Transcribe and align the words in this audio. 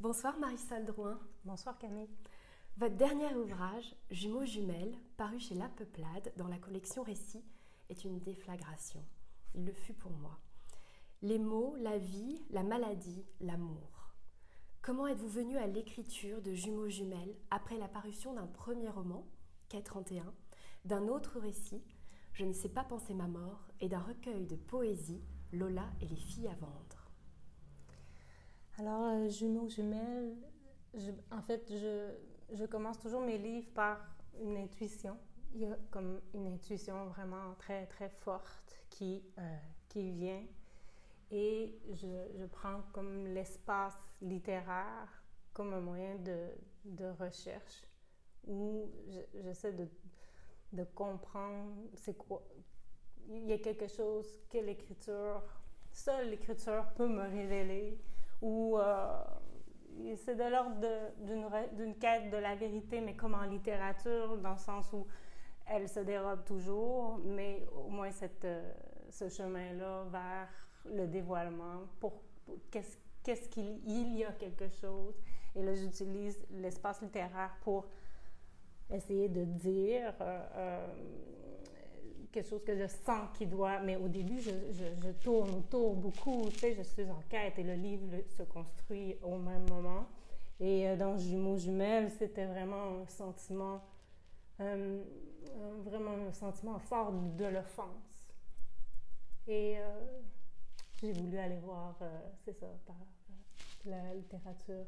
Bonsoir 0.00 0.38
Marisol 0.38 0.86
Drouin. 0.86 1.20
Bonsoir 1.44 1.76
Camille. 1.76 2.08
Votre 2.78 2.96
dernier 2.96 3.34
ouvrage, 3.34 3.94
Jumeaux 4.10 4.46
jumelles, 4.46 4.96
paru 5.18 5.38
chez 5.38 5.54
La 5.54 5.68
Peuplade 5.68 6.32
dans 6.38 6.48
la 6.48 6.56
collection 6.56 7.02
Récits, 7.02 7.44
est 7.90 8.04
une 8.04 8.18
déflagration. 8.18 9.04
Il 9.54 9.66
le 9.66 9.74
fut 9.74 9.92
pour 9.92 10.12
moi. 10.12 10.40
Les 11.20 11.38
mots, 11.38 11.76
la 11.80 11.98
vie, 11.98 12.42
la 12.48 12.62
maladie, 12.62 13.26
l'amour. 13.42 14.14
Comment 14.80 15.06
êtes-vous 15.06 15.28
venu 15.28 15.58
à 15.58 15.66
l'écriture 15.66 16.40
de 16.40 16.54
Jumeaux 16.54 16.88
jumelles 16.88 17.36
après 17.50 17.76
la 17.76 17.88
parution 17.88 18.32
d'un 18.32 18.46
premier 18.46 18.88
roman, 18.88 19.26
Quai 19.68 19.82
31, 19.82 20.32
d'un 20.86 21.08
autre 21.08 21.38
récit, 21.38 21.84
Je 22.32 22.46
ne 22.46 22.54
sais 22.54 22.70
pas 22.70 22.84
penser 22.84 23.12
ma 23.12 23.28
mort, 23.28 23.68
et 23.80 23.90
d'un 23.90 24.00
recueil 24.00 24.46
de 24.46 24.56
poésie, 24.56 25.22
Lola 25.52 25.90
et 26.00 26.06
les 26.06 26.16
filles 26.16 26.48
à 26.48 26.54
vendre 26.54 26.89
Alors, 28.80 29.08
euh, 29.08 29.28
Jumeaux 29.28 29.68
jumelles, 29.68 30.34
en 31.30 31.42
fait, 31.42 31.70
je, 31.70 32.14
je 32.56 32.64
commence 32.64 32.98
toujours 32.98 33.20
mes 33.20 33.36
livres 33.36 33.68
par 33.74 33.98
une 34.40 34.56
intuition. 34.56 35.18
Il 35.52 35.60
y 35.60 35.66
a 35.66 35.76
comme 35.90 36.18
une 36.32 36.46
intuition 36.46 37.04
vraiment 37.08 37.52
très, 37.58 37.84
très 37.88 38.08
forte 38.08 38.80
qui, 38.88 39.22
euh, 39.38 39.56
qui 39.90 40.10
vient. 40.12 40.42
Et 41.30 41.78
je, 41.92 42.06
je 42.38 42.46
prends 42.46 42.80
comme 42.94 43.26
l'espace 43.26 43.98
littéraire 44.22 45.24
comme 45.52 45.74
un 45.74 45.80
moyen 45.80 46.14
de, 46.14 46.48
de 46.86 47.04
recherche 47.20 47.84
où 48.46 48.90
j'essaie 49.34 49.74
de, 49.74 49.88
de 50.72 50.84
comprendre 50.84 51.74
c'est 51.96 52.16
quoi. 52.16 52.42
Il 53.28 53.44
y 53.44 53.52
a 53.52 53.58
quelque 53.58 53.88
chose 53.88 54.40
que 54.48 54.56
l'écriture, 54.56 55.42
seule 55.92 56.30
l'écriture 56.30 56.86
peut 56.96 57.08
me 57.08 57.28
révéler 57.28 58.00
ou 58.42 58.78
euh, 58.78 59.22
c'est 60.16 60.34
de 60.34 60.44
l'ordre 60.44 60.76
d'une 61.72 61.94
quête 61.96 62.30
de 62.30 62.36
la 62.36 62.54
vérité, 62.54 63.00
mais 63.00 63.14
comme 63.14 63.34
en 63.34 63.44
littérature, 63.44 64.38
dans 64.38 64.52
le 64.52 64.58
sens 64.58 64.92
où 64.92 65.06
elle 65.66 65.88
se 65.88 66.00
dérobe 66.00 66.44
toujours, 66.44 67.18
mais 67.24 67.66
au 67.72 67.88
moins 67.88 68.10
cette, 68.10 68.44
euh, 68.44 68.72
ce 69.10 69.28
chemin-là 69.28 70.04
vers 70.10 70.48
le 70.86 71.06
dévoilement, 71.06 71.82
pour, 72.00 72.22
qu'est-ce 72.70 73.48
qu'il 73.48 73.80
il 73.86 74.16
y 74.16 74.24
a 74.24 74.32
quelque 74.32 74.68
chose. 74.68 75.14
Et 75.54 75.62
là, 75.62 75.74
j'utilise 75.74 76.40
l'espace 76.50 77.02
littéraire 77.02 77.56
pour 77.62 77.86
essayer 78.90 79.28
de 79.28 79.44
dire 79.44 80.14
euh, 80.20 80.86
quelque 82.32 82.48
chose 82.48 82.64
que 82.64 82.76
je 82.76 82.86
sens 82.86 83.28
qui 83.34 83.46
doit. 83.46 83.80
Mais 83.80 83.96
au 83.96 84.08
début, 84.08 84.40
je, 84.40 84.50
je, 84.72 84.84
je, 85.02 85.10
tourne 85.22 85.50
autour 85.50 85.94
beaucoup, 85.94 86.48
tu 86.50 86.58
sais, 86.58 86.74
je 86.74 86.82
suis 86.82 87.04
en 87.10 87.22
quête 87.28 87.58
et 87.58 87.62
le 87.62 87.74
livre 87.74 88.06
se 88.36 88.42
construit 88.42 89.16
au 89.22 89.36
même 89.36 89.68
moment. 89.68 90.06
Et 90.60 90.88
euh, 90.88 90.96
dans 90.96 91.16
Jumeaux 91.16 91.56
jumelles, 91.56 92.10
c'était 92.10 92.46
vraiment 92.46 93.00
un 93.02 93.06
sentiment, 93.06 93.82
euh, 94.60 95.02
vraiment 95.84 96.12
un 96.28 96.32
sentiment 96.32 96.78
fort 96.78 97.12
de 97.12 97.46
l'offense. 97.46 98.26
Et 99.48 99.78
euh, 99.78 100.20
j'ai 101.00 101.12
voulu 101.12 101.38
aller 101.38 101.58
voir, 101.58 101.96
c'est 102.44 102.52
ça, 102.52 102.66
par 102.86 102.96
la 103.86 104.14
littérature. 104.14 104.84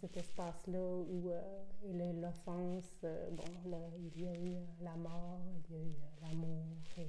Cet 0.00 0.16
espace-là 0.16 0.78
où 0.78 1.06
il 1.10 1.26
y 1.26 2.02
a 2.02 2.12
eu 2.12 2.20
l'offense, 2.20 3.04
bon, 3.64 3.92
il 3.98 4.22
y 4.22 4.28
a 4.28 4.34
eu 4.34 4.56
la 4.80 4.96
mort, 4.96 5.40
il 5.68 5.74
y 5.74 5.78
a 5.78 5.82
eu 5.82 5.94
l'amour, 6.22 6.64
et, 6.96 7.02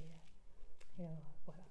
et 1.02 1.06
voilà. 1.44 1.64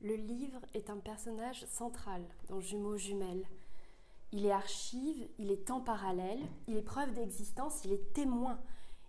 Le 0.00 0.14
livre 0.14 0.60
est 0.74 0.90
un 0.90 0.98
personnage 0.98 1.64
central 1.66 2.22
dans 2.48 2.60
Jumeaux 2.60 2.96
jumelles. 2.96 3.46
Il 4.32 4.44
est 4.44 4.52
archive, 4.52 5.28
il 5.38 5.50
est 5.50 5.66
temps 5.66 5.80
parallèle, 5.80 6.40
il 6.66 6.76
est 6.76 6.82
preuve 6.82 7.14
d'existence, 7.14 7.84
il 7.84 7.92
est 7.92 8.12
témoin, 8.12 8.60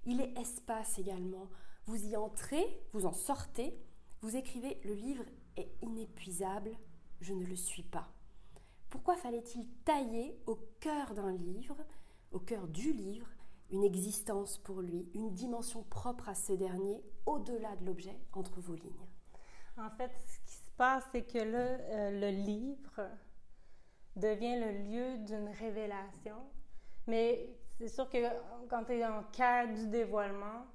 il 0.05 0.21
est 0.21 0.38
espace 0.38 0.98
également. 0.98 1.48
Vous 1.86 2.05
y 2.05 2.15
entrez, 2.15 2.65
vous 2.93 3.05
en 3.05 3.14
sortez, 3.14 3.77
vous 4.21 4.36
écrivez 4.36 4.80
le 4.83 4.93
livre 4.93 5.25
est 5.58 5.71
inépuisable, 5.81 6.71
je 7.20 7.33
ne 7.33 7.45
le 7.45 7.55
suis 7.55 7.83
pas. 7.83 8.08
Pourquoi 8.89 9.16
fallait-il 9.16 9.67
tailler 9.86 10.39
au 10.48 10.55
cœur 10.80 11.14
d'un 11.14 11.32
livre, 11.32 11.77
au 12.32 12.39
cœur 12.39 12.67
du 12.67 12.92
livre, 12.94 13.27
une 13.72 13.83
existence 13.83 14.58
pour 14.58 14.82
lui, 14.82 15.10
une 15.14 15.33
dimension 15.33 15.83
propre 15.83 16.30
à 16.30 16.36
ce 16.36 16.54
dernier, 16.54 17.04
au-delà 17.26 17.76
de 17.76 17.86
l'objet, 17.86 18.20
entre 18.33 18.60
vos 18.61 18.76
lignes? 18.76 19.08
En 19.78 19.89
fait, 19.92 20.11
ce 20.28 20.39
qui 20.39 20.58
se 20.58 20.72
passe, 20.72 21.04
c'est 21.11 21.23
que 21.23 21.38
le, 21.38 21.55
euh, 21.55 22.20
le 22.20 22.30
livre, 22.32 23.10
devient 24.20 24.60
le 24.60 24.72
lieu 24.83 25.17
d'une 25.26 25.49
révélation. 25.49 26.38
Mais 27.08 27.49
c'est 27.78 27.88
sûr 27.88 28.10
que 28.10 28.17
quand 28.70 28.83
tu 28.86 28.94
es 28.94 29.05
en 29.05 29.23
quête 29.32 29.73
du 29.73 29.88
dévoilement, 29.88 30.66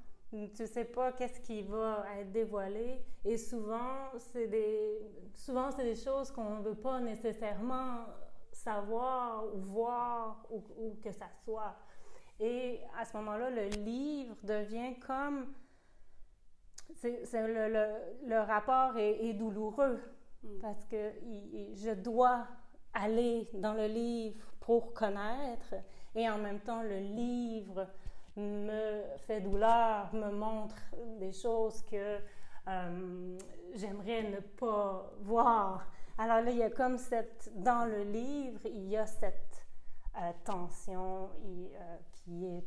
tu 0.54 0.66
sais 0.66 0.84
pas 0.84 1.12
qu'est-ce 1.12 1.40
qui 1.40 1.62
va 1.62 2.04
être 2.18 2.32
dévoilé 2.32 3.00
et 3.24 3.36
souvent 3.36 4.10
c'est 4.18 4.48
des 4.48 4.98
souvent 5.34 5.70
c'est 5.70 5.84
des 5.84 5.94
choses 5.94 6.30
qu'on 6.32 6.58
ne 6.58 6.62
veut 6.62 6.74
pas 6.74 7.00
nécessairement 7.00 8.06
savoir 8.52 9.44
ou 9.54 9.60
voir 9.60 10.46
ou, 10.50 10.96
que 11.02 11.12
ça 11.12 11.26
soit 11.44 11.76
et 12.40 12.80
à 12.98 13.04
ce 13.04 13.16
moment-là 13.16 13.50
le 13.50 13.66
livre 13.84 14.36
devient 14.42 14.98
comme 15.06 15.52
c'est 16.94 17.46
le, 17.46 17.68
le, 17.68 18.28
le, 18.28 18.40
rapport 18.40 18.96
est, 18.96 19.32
douloureux 19.34 20.00
mm. 20.42 20.58
parce 20.60 20.84
que 20.86 21.12
je 21.74 21.94
dois 21.94 22.46
aller 22.92 23.48
dans 23.54 23.74
le 23.74 23.86
livre 23.86 24.44
pour 24.60 24.94
connaître 24.94 25.74
et 26.14 26.28
en 26.28 26.38
même 26.38 26.60
temps 26.60 26.82
le 26.82 26.98
livre 26.98 27.88
me 28.36 29.02
fait 29.26 29.40
douleur, 29.40 30.12
me 30.12 30.30
montre 30.30 30.76
des 31.18 31.32
choses 31.32 31.82
que 31.82 32.18
euh, 32.68 33.38
j'aimerais 33.74 34.22
ne 34.22 34.40
pas 34.40 35.10
voir. 35.20 35.86
Alors 36.18 36.40
là, 36.40 36.50
il 36.50 36.58
y 36.58 36.62
a 36.62 36.70
comme 36.70 36.98
cette, 36.98 37.50
dans 37.54 37.84
le 37.84 38.02
livre, 38.04 38.60
il 38.66 38.88
y 38.88 38.96
a 38.96 39.06
cette 39.06 39.66
euh, 40.16 40.32
tension 40.44 41.30
euh, 41.44 41.96
qui 42.12 42.46
est 42.46 42.64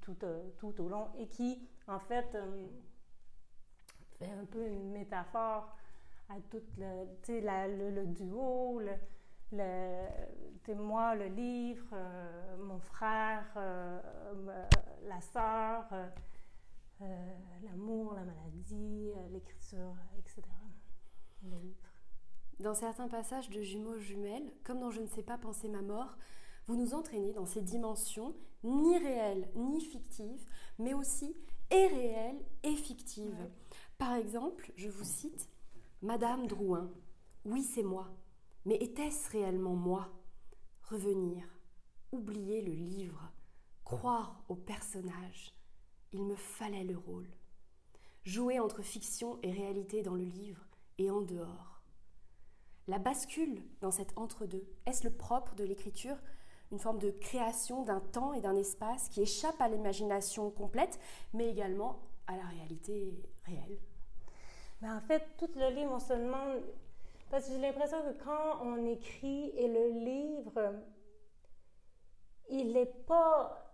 tout, 0.00 0.16
tout, 0.58 0.80
au 0.80 0.88
long 0.88 1.08
et 1.18 1.28
qui, 1.28 1.68
en 1.86 1.98
fait, 1.98 2.36
fait 4.18 4.30
un 4.30 4.44
peu 4.46 4.66
une 4.66 4.90
métaphore 4.90 5.76
à 6.28 6.34
tout 6.50 6.62
le, 6.78 7.06
le, 7.28 7.90
le 7.90 8.06
duo, 8.06 8.80
le, 8.80 8.92
le, 9.52 10.74
moi, 10.74 11.14
le 11.14 11.26
livre, 11.26 11.86
euh, 11.92 12.56
mon 12.58 12.78
frère, 12.78 13.46
euh, 13.56 14.00
la 15.06 15.20
sœur, 15.20 15.86
euh, 17.00 17.34
l'amour, 17.62 18.14
la 18.14 18.24
maladie, 18.24 19.10
l'écriture, 19.30 19.94
etc. 20.18 20.42
Le 21.42 21.56
livre. 21.56 21.88
Dans 22.60 22.74
certains 22.74 23.08
passages 23.08 23.50
de 23.50 23.62
Jumeaux 23.62 23.98
jumelles, 23.98 24.52
comme 24.64 24.80
dans 24.80 24.90
Je 24.90 25.00
ne 25.00 25.06
sais 25.06 25.22
pas 25.22 25.38
penser 25.38 25.68
ma 25.68 25.82
mort, 25.82 26.16
vous 26.66 26.76
nous 26.76 26.92
entraînez 26.92 27.32
dans 27.32 27.46
ces 27.46 27.62
dimensions 27.62 28.34
ni 28.64 28.98
réelles 28.98 29.48
ni 29.54 29.80
fictives, 29.80 30.44
mais 30.78 30.92
aussi 30.92 31.34
et 31.70 31.86
réelles 31.86 32.42
et 32.64 32.74
fictives. 32.74 33.48
Par 33.96 34.14
exemple, 34.14 34.72
je 34.76 34.88
vous 34.88 35.04
cite 35.04 35.48
Madame 36.02 36.46
Drouin, 36.46 36.90
oui 37.44 37.62
c'est 37.62 37.82
moi. 37.82 38.08
Mais 38.68 38.76
était-ce 38.82 39.30
réellement 39.30 39.74
moi? 39.74 40.10
Revenir, 40.90 41.42
oublier 42.12 42.60
le 42.60 42.72
livre, 42.72 43.32
croire 43.82 44.44
au 44.50 44.56
personnage, 44.56 45.54
il 46.12 46.22
me 46.22 46.34
fallait 46.34 46.84
le 46.84 46.98
rôle. 46.98 47.30
Jouer 48.24 48.60
entre 48.60 48.82
fiction 48.82 49.38
et 49.42 49.52
réalité 49.52 50.02
dans 50.02 50.16
le 50.16 50.24
livre 50.24 50.66
et 50.98 51.10
en 51.10 51.22
dehors. 51.22 51.80
La 52.88 52.98
bascule 52.98 53.62
dans 53.80 53.90
cet 53.90 54.12
entre-deux, 54.18 54.68
est-ce 54.84 55.04
le 55.04 55.16
propre 55.16 55.54
de 55.54 55.64
l'écriture? 55.64 56.18
Une 56.70 56.78
forme 56.78 56.98
de 56.98 57.10
création 57.10 57.84
d'un 57.84 58.00
temps 58.00 58.34
et 58.34 58.42
d'un 58.42 58.54
espace 58.54 59.08
qui 59.08 59.22
échappe 59.22 59.62
à 59.62 59.70
l'imagination 59.70 60.50
complète, 60.50 61.00
mais 61.32 61.48
également 61.48 62.02
à 62.26 62.36
la 62.36 62.44
réalité 62.44 63.18
réelle? 63.46 63.78
Ben 64.82 64.94
en 64.94 65.00
fait, 65.00 65.24
tout 65.38 65.48
le 65.56 65.70
livre, 65.70 65.92
on 65.94 65.98
se 65.98 66.12
parce 67.30 67.46
que 67.46 67.52
j'ai 67.52 67.60
l'impression 67.60 67.98
que 68.02 68.22
quand 68.24 68.64
on 68.64 68.86
écrit 68.86 69.50
et 69.56 69.68
le 69.68 69.88
livre, 70.04 70.74
il 72.50 72.72
n'est 72.72 72.86
pas. 72.86 73.64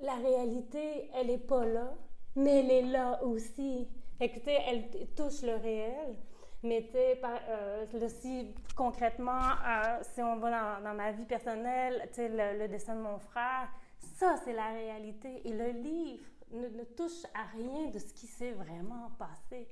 La 0.00 0.14
réalité, 0.14 1.10
elle 1.14 1.28
n'est 1.28 1.38
pas 1.38 1.64
là, 1.64 1.94
mais 2.36 2.60
elle 2.60 2.70
est 2.70 2.82
là 2.82 3.22
aussi. 3.22 3.88
Écoutez, 4.20 4.56
elle 4.66 4.90
touche 5.14 5.42
le 5.42 5.56
réel. 5.56 6.16
Mais 6.62 6.90
euh, 6.94 8.08
si 8.08 8.54
concrètement, 8.74 9.50
euh, 9.66 9.98
si 10.02 10.22
on 10.22 10.36
va 10.36 10.80
dans, 10.80 10.94
ma 10.94 11.12
vie 11.12 11.26
personnelle, 11.26 12.08
le, 12.16 12.58
le, 12.58 12.68
dessin 12.68 12.96
de 12.96 13.02
mon 13.02 13.18
frère, 13.18 13.68
ça, 13.98 14.36
c'est 14.42 14.54
la 14.54 14.68
réalité. 14.68 15.46
Et 15.46 15.52
le 15.52 15.68
livre 15.72 16.24
ne 16.52 16.84
touche 16.84 17.24
à 17.34 17.44
rien 17.54 17.90
de 17.90 17.98
ce 17.98 18.14
qui 18.14 18.26
s'est 18.26 18.52
vraiment 18.52 19.10
passé 19.18 19.68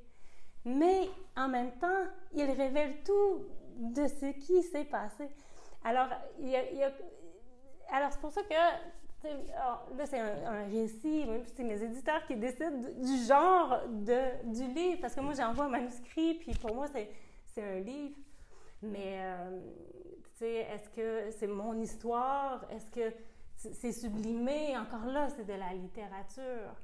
mais 0.64 1.08
en 1.36 1.48
même 1.48 1.72
temps, 1.72 2.04
il 2.34 2.50
révèle 2.50 3.02
tout 3.04 3.46
de 3.76 4.06
ce 4.06 4.26
qui 4.26 4.62
s'est 4.62 4.84
passé. 4.84 5.28
Alors, 5.84 6.08
alors 7.90 8.12
c'est 8.12 8.20
pour 8.20 8.30
ça 8.30 8.42
que 8.42 8.54
là, 9.96 10.06
c'est 10.06 10.18
un, 10.18 10.64
récit, 10.64 11.26
c'est 11.54 11.64
mes 11.64 11.82
éditeurs 11.82 12.24
qui 12.26 12.36
décident 12.36 12.78
du 12.78 13.24
genre 13.26 13.82
de, 13.88 14.52
du 14.52 14.66
livre, 14.72 15.00
parce 15.00 15.14
que 15.14 15.20
moi, 15.20 15.34
j'envoie 15.34 15.66
un 15.66 15.70
manuscrit, 15.70 16.34
puis 16.34 16.52
pour 16.54 16.74
moi, 16.74 16.86
c'est 16.88 17.62
un 17.62 17.80
livre. 17.80 18.16
Mais, 18.82 19.18
euh, 19.20 19.60
tu 20.24 20.38
sais, 20.38 20.66
est-ce 20.72 20.90
que 20.90 21.30
c'est 21.30 21.46
mon 21.46 21.74
histoire? 21.80 22.64
Est-ce 22.70 22.90
que 22.90 23.14
c'est 23.56 23.92
sublimé? 23.92 24.76
Encore 24.76 25.06
là, 25.06 25.28
c'est 25.28 25.44
de 25.44 25.52
la 25.52 25.72
littérature. 25.72 26.74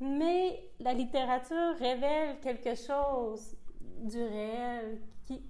Mais 0.00 0.70
la 0.80 0.92
littérature 0.92 1.76
révèle 1.78 2.40
quelque 2.40 2.74
chose 2.74 3.56
du 4.00 4.22
réel. 4.22 5.00
Qui, 5.24 5.42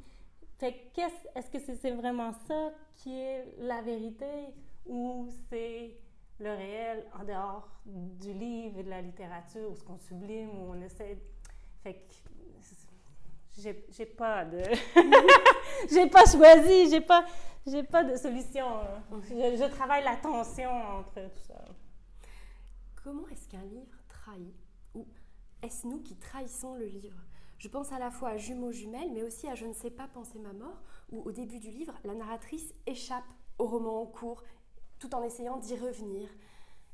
fait 0.59 0.91
est-ce 1.35 1.51
que 1.51 1.59
c'est 1.59 1.91
vraiment 1.91 2.33
ça 2.47 2.73
qui 2.97 3.19
est 3.19 3.45
la 3.59 3.83
vérité 3.83 4.55
ou 4.87 5.29
c'est 5.49 5.97
le 6.39 6.51
réel 6.51 7.05
en 7.19 7.25
dehors 7.25 7.69
du 7.85 8.33
livre 8.33 8.79
et 8.79 8.83
de 8.83 8.91
la 8.91 9.03
littérature 9.03 9.71
ou 9.71 9.77
ce 9.77 9.85
qu'on 9.85 9.99
sublime 9.99 10.51
ou 10.51 10.73
on 10.73 10.81
essaie. 10.83 11.19
Fait 11.83 11.95
que 11.95 12.15
j'ai 13.57 14.07
pas 14.07 14.45
de. 14.45 14.63
j'ai 15.91 16.09
pas 16.09 16.25
choisi, 16.27 16.91
j'ai 16.91 17.01
pas, 17.01 17.25
pas 17.91 18.05
de 18.05 18.17
solution. 18.17 18.67
Je, 19.23 19.57
je 19.57 19.71
travaille 19.71 20.05
la 20.05 20.17
tension 20.17 20.71
entre 20.71 21.15
tout 21.15 21.47
ça. 21.47 21.65
Comment 23.03 23.29
est-ce 23.29 23.49
qu'un 23.49 23.63
livre 23.63 24.04
Ou 24.95 25.07
est-ce 25.63 25.87
nous 25.87 26.01
qui 26.01 26.17
trahissons 26.17 26.75
le 26.75 26.87
livre? 26.87 27.19
Je 27.59 27.69
pense 27.69 27.93
à 27.93 27.99
la 27.99 28.11
fois 28.11 28.31
à 28.31 28.37
Jumeaux 28.37 28.73
jumelles, 28.73 29.13
mais 29.13 29.23
aussi 29.23 29.49
à 29.49 29.55
Je 29.55 29.67
ne 29.67 29.73
sais 29.73 29.91
pas 29.91 30.09
penser 30.09 30.39
ma 30.39 30.53
mort, 30.53 30.83
où 31.11 31.23
au 31.23 31.33
début 31.33 31.59
du 31.59 31.71
livre, 31.71 31.95
la 32.05 32.15
narratrice 32.15 32.75
échappe 32.87 33.25
au 33.59 33.67
roman 33.67 34.03
en 34.03 34.07
cours, 34.07 34.43
tout 34.99 35.15
en 35.15 35.23
essayant 35.23 35.57
d'y 35.57 35.77
revenir. 35.77 36.29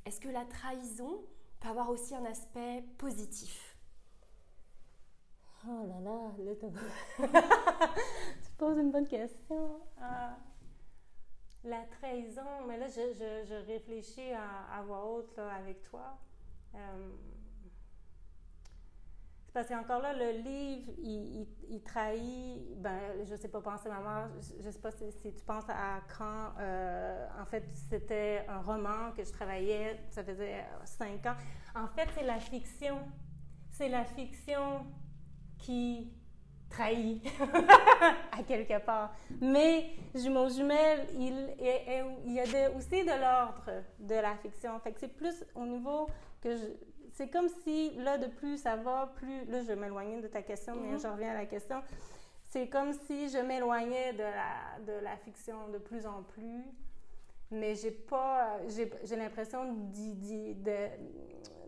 Est-ce 0.05 0.21
que 0.21 0.29
la 0.29 0.45
trahison 0.45 1.25
peut 1.61 1.69
avoir 1.69 1.91
aussi 1.91 2.15
un 2.15 2.25
aspect 2.25 2.85
positif? 2.99 3.77
Oh 5.67 5.87
là 5.87 6.01
là, 6.01 6.33
là, 6.39 6.53
tu 8.43 8.51
poses 8.57 8.79
une 8.79 8.91
bonne 8.91 9.07
question. 9.07 9.81
Ah, 10.01 10.39
la 11.65 11.85
trahison, 11.85 12.65
mais 12.67 12.79
là, 12.79 12.87
je, 12.89 13.13
je, 13.47 13.67
réfléchis 13.67 14.33
à, 14.33 14.83
voix 14.83 15.05
haute 15.05 15.39
avec 15.39 15.83
toi. 15.83 16.17
Euh, 16.75 17.11
parce 19.53 19.69
qu'encore 19.69 20.01
là, 20.01 20.13
le 20.13 20.43
livre, 20.43 20.93
il, 20.99 21.83
trahit, 21.83 22.81
ben, 22.81 23.01
je 23.25 23.35
sais 23.35 23.49
pas 23.49 23.61
penser 23.61 23.89
maman, 23.89 24.29
je, 24.61 24.65
ne 24.65 24.71
sais 24.71 24.79
pas 24.79 24.93
si, 24.93 25.11
tu 25.23 25.45
penses 25.45 25.69
à 25.69 26.01
quand, 26.17 26.53
euh, 26.61 27.27
en 27.41 27.45
fait, 27.45 27.65
c'était 27.91 28.45
un 28.49 28.61
roman 28.61 29.11
que 29.17 29.25
je 29.25 29.33
travaillais, 29.33 29.99
ça 30.11 30.23
faisait 30.23 30.65
cinq 30.85 31.27
ans. 31.27 31.35
En 31.75 31.89
fait, 31.89 32.09
c'est 32.15 32.25
la 32.25 32.39
fiction. 32.39 32.99
C'est 33.73 33.89
la 33.89 34.05
fiction 34.05 34.87
qui 35.59 36.13
trahit 36.69 37.27
à 38.33 38.43
quelque 38.45 38.79
part. 38.85 39.13
Mais 39.41 39.91
Jumeaux 40.15 40.49
jumelles, 40.49 41.07
il, 41.19 41.55
y 42.33 42.41
a 42.41 42.71
aussi 42.71 43.05
de 43.05 43.21
l'ordre 43.21 43.85
de 43.99 44.15
la 44.15 44.37
fiction. 44.37 44.79
Fait 44.81 44.95
c'est 44.99 45.15
plus 45.15 45.45
au 45.55 45.67
niveau 45.67 46.09
que 46.41 46.57
je, 46.57 46.65
c'est 47.13 47.29
comme 47.29 47.49
si, 47.65 47.91
là, 47.97 48.19
de 48.19 48.27
plus 48.27 48.59
ça 48.59 48.77
va, 48.77 49.13
plus. 49.17 49.45
Là, 49.47 49.61
je 49.63 49.67
vais 49.69 49.77
m'éloigner 49.77 50.21
de 50.21 50.29
ta 50.29 50.43
question, 50.43 50.75
mais 50.77 50.97
mm-hmm. 50.97 51.03
je 51.03 51.09
reviens 51.09 51.31
à 51.33 51.35
la 51.35 51.47
question. 51.47 51.83
C'est 52.45 52.69
comme 52.69 52.93
si 52.93 53.29
je 53.29 53.39
m'éloignais 53.39 54.13
de 54.15 54.23
la, 54.23 54.81
de 54.87 55.05
la 55.05 55.17
fiction 55.17 55.69
de 55.69 55.79
plus 55.79 56.07
en 56.07 56.23
plus, 56.23 56.65
mais 57.51 57.75
j'ai 57.75 57.91
pas. 57.91 58.59
J'ai 58.69 59.17
l'impression 59.17 59.65
de, 59.65 60.89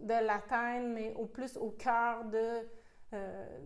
de 0.02 0.26
l'atteindre, 0.26 0.88
mais 0.88 1.14
au 1.14 1.26
plus 1.26 1.56
au 1.56 1.70
cœur 1.70 2.24
de. 2.24 2.66
Euh, 3.14 3.58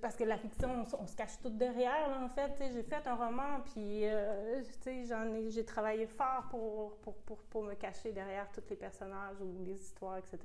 parce 0.00 0.16
que 0.16 0.24
la 0.24 0.36
fiction, 0.36 0.84
on, 0.98 1.06
se 1.06 1.16
cache 1.16 1.40
tout 1.42 1.50
derrière, 1.50 2.08
en 2.22 2.28
fait. 2.28 2.52
J'ai 2.72 2.82
fait 2.82 3.06
un 3.06 3.14
roman, 3.14 3.60
puis 3.64 4.04
euh, 4.04 4.62
ai, 4.86 5.50
j'ai 5.50 5.64
travaillé 5.64 6.06
fort 6.06 6.44
pour, 6.50 6.96
pour, 6.98 7.14
pour, 7.14 7.38
pour, 7.38 7.62
me 7.62 7.74
cacher 7.74 8.12
derrière 8.12 8.50
tous 8.52 8.62
les 8.70 8.76
personnages 8.76 9.40
ou 9.40 9.64
les 9.64 9.80
histoires, 9.80 10.18
etc. 10.18 10.38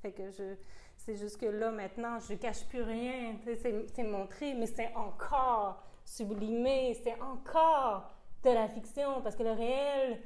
Fait 0.00 0.12
que 0.12 0.30
je, 0.30 0.54
c'est 0.96 1.16
juste 1.16 1.40
que 1.40 1.46
là, 1.46 1.70
maintenant, 1.70 2.18
je 2.18 2.34
cache 2.34 2.66
plus 2.66 2.82
rien. 2.82 3.36
C'est 3.44 4.04
montré, 4.04 4.54
mais 4.54 4.66
c'est 4.66 4.94
encore 4.94 5.82
sublimé, 6.04 6.94
c'est 7.02 7.20
encore 7.20 8.10
de 8.42 8.50
la 8.50 8.68
fiction, 8.68 9.22
parce 9.22 9.36
que 9.36 9.42
le 9.42 9.52
réel, 9.52 10.20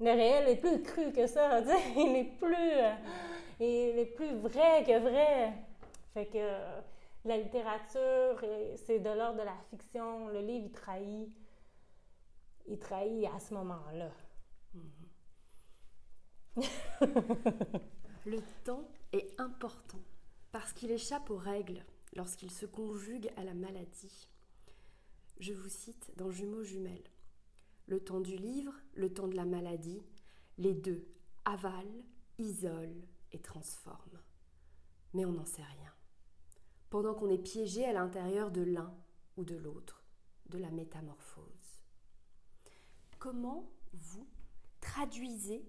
le 0.00 0.10
réel 0.10 0.48
est 0.48 0.56
plus 0.56 0.80
cru 0.82 1.12
que 1.12 1.26
ça, 1.26 1.60
il 1.96 2.16
est 2.16 2.38
plus, 2.38 2.72
il 3.60 3.98
est 3.98 4.14
plus 4.14 4.34
vrai 4.36 4.84
que 4.84 4.98
vrai. 4.98 5.52
Fait 6.14 6.26
que 6.26 6.38
la 7.28 7.36
littérature, 7.36 8.42
c'est 8.86 9.00
de 9.00 9.10
l'ordre 9.10 9.40
de 9.40 9.44
la 9.44 9.56
fiction. 9.70 10.28
Le 10.28 10.40
livre, 10.40 10.64
il 10.66 10.72
trahit. 10.72 11.28
Il 12.66 12.78
trahit 12.78 13.26
à 13.26 13.38
ce 13.38 13.52
moment-là. 13.54 14.10
le 18.26 18.40
temps 18.64 18.88
est 19.12 19.38
important 19.38 20.00
parce 20.50 20.72
qu'il 20.72 20.90
échappe 20.90 21.30
aux 21.30 21.36
règles 21.36 21.84
lorsqu'il 22.14 22.50
se 22.50 22.66
conjugue 22.66 23.30
à 23.36 23.44
la 23.44 23.54
maladie. 23.54 24.28
Je 25.38 25.52
vous 25.52 25.68
cite 25.68 26.10
dans 26.16 26.30
Jumeaux 26.30 26.64
jumelles. 26.64 27.10
Le 27.86 28.00
temps 28.00 28.20
du 28.20 28.36
livre, 28.36 28.72
le 28.94 29.12
temps 29.12 29.28
de 29.28 29.36
la 29.36 29.44
maladie, 29.44 30.02
les 30.56 30.74
deux 30.74 31.06
avalent, 31.44 32.04
isolent 32.38 33.06
et 33.32 33.38
transforment. 33.38 34.22
Mais 35.14 35.24
on 35.24 35.32
n'en 35.32 35.46
sait 35.46 35.62
rien 35.62 35.97
pendant 36.90 37.14
qu'on 37.14 37.30
est 37.30 37.38
piégé 37.38 37.84
à 37.84 37.92
l'intérieur 37.92 38.50
de 38.50 38.62
l'un 38.62 38.94
ou 39.36 39.44
de 39.44 39.56
l'autre, 39.56 40.02
de 40.48 40.58
la 40.58 40.70
métamorphose. 40.70 41.82
Comment 43.18 43.70
vous 43.92 44.26
traduisez, 44.80 45.68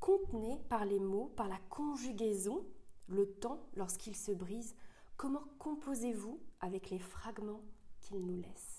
contenez 0.00 0.58
par 0.68 0.84
les 0.84 1.00
mots, 1.00 1.32
par 1.36 1.48
la 1.48 1.58
conjugaison, 1.70 2.66
le 3.06 3.26
temps 3.26 3.66
lorsqu'il 3.74 4.16
se 4.16 4.32
brise 4.32 4.74
Comment 5.18 5.42
composez-vous 5.58 6.40
avec 6.60 6.90
les 6.90 7.00
fragments 7.00 7.64
qu'il 8.00 8.24
nous 8.24 8.40
laisse? 8.40 8.77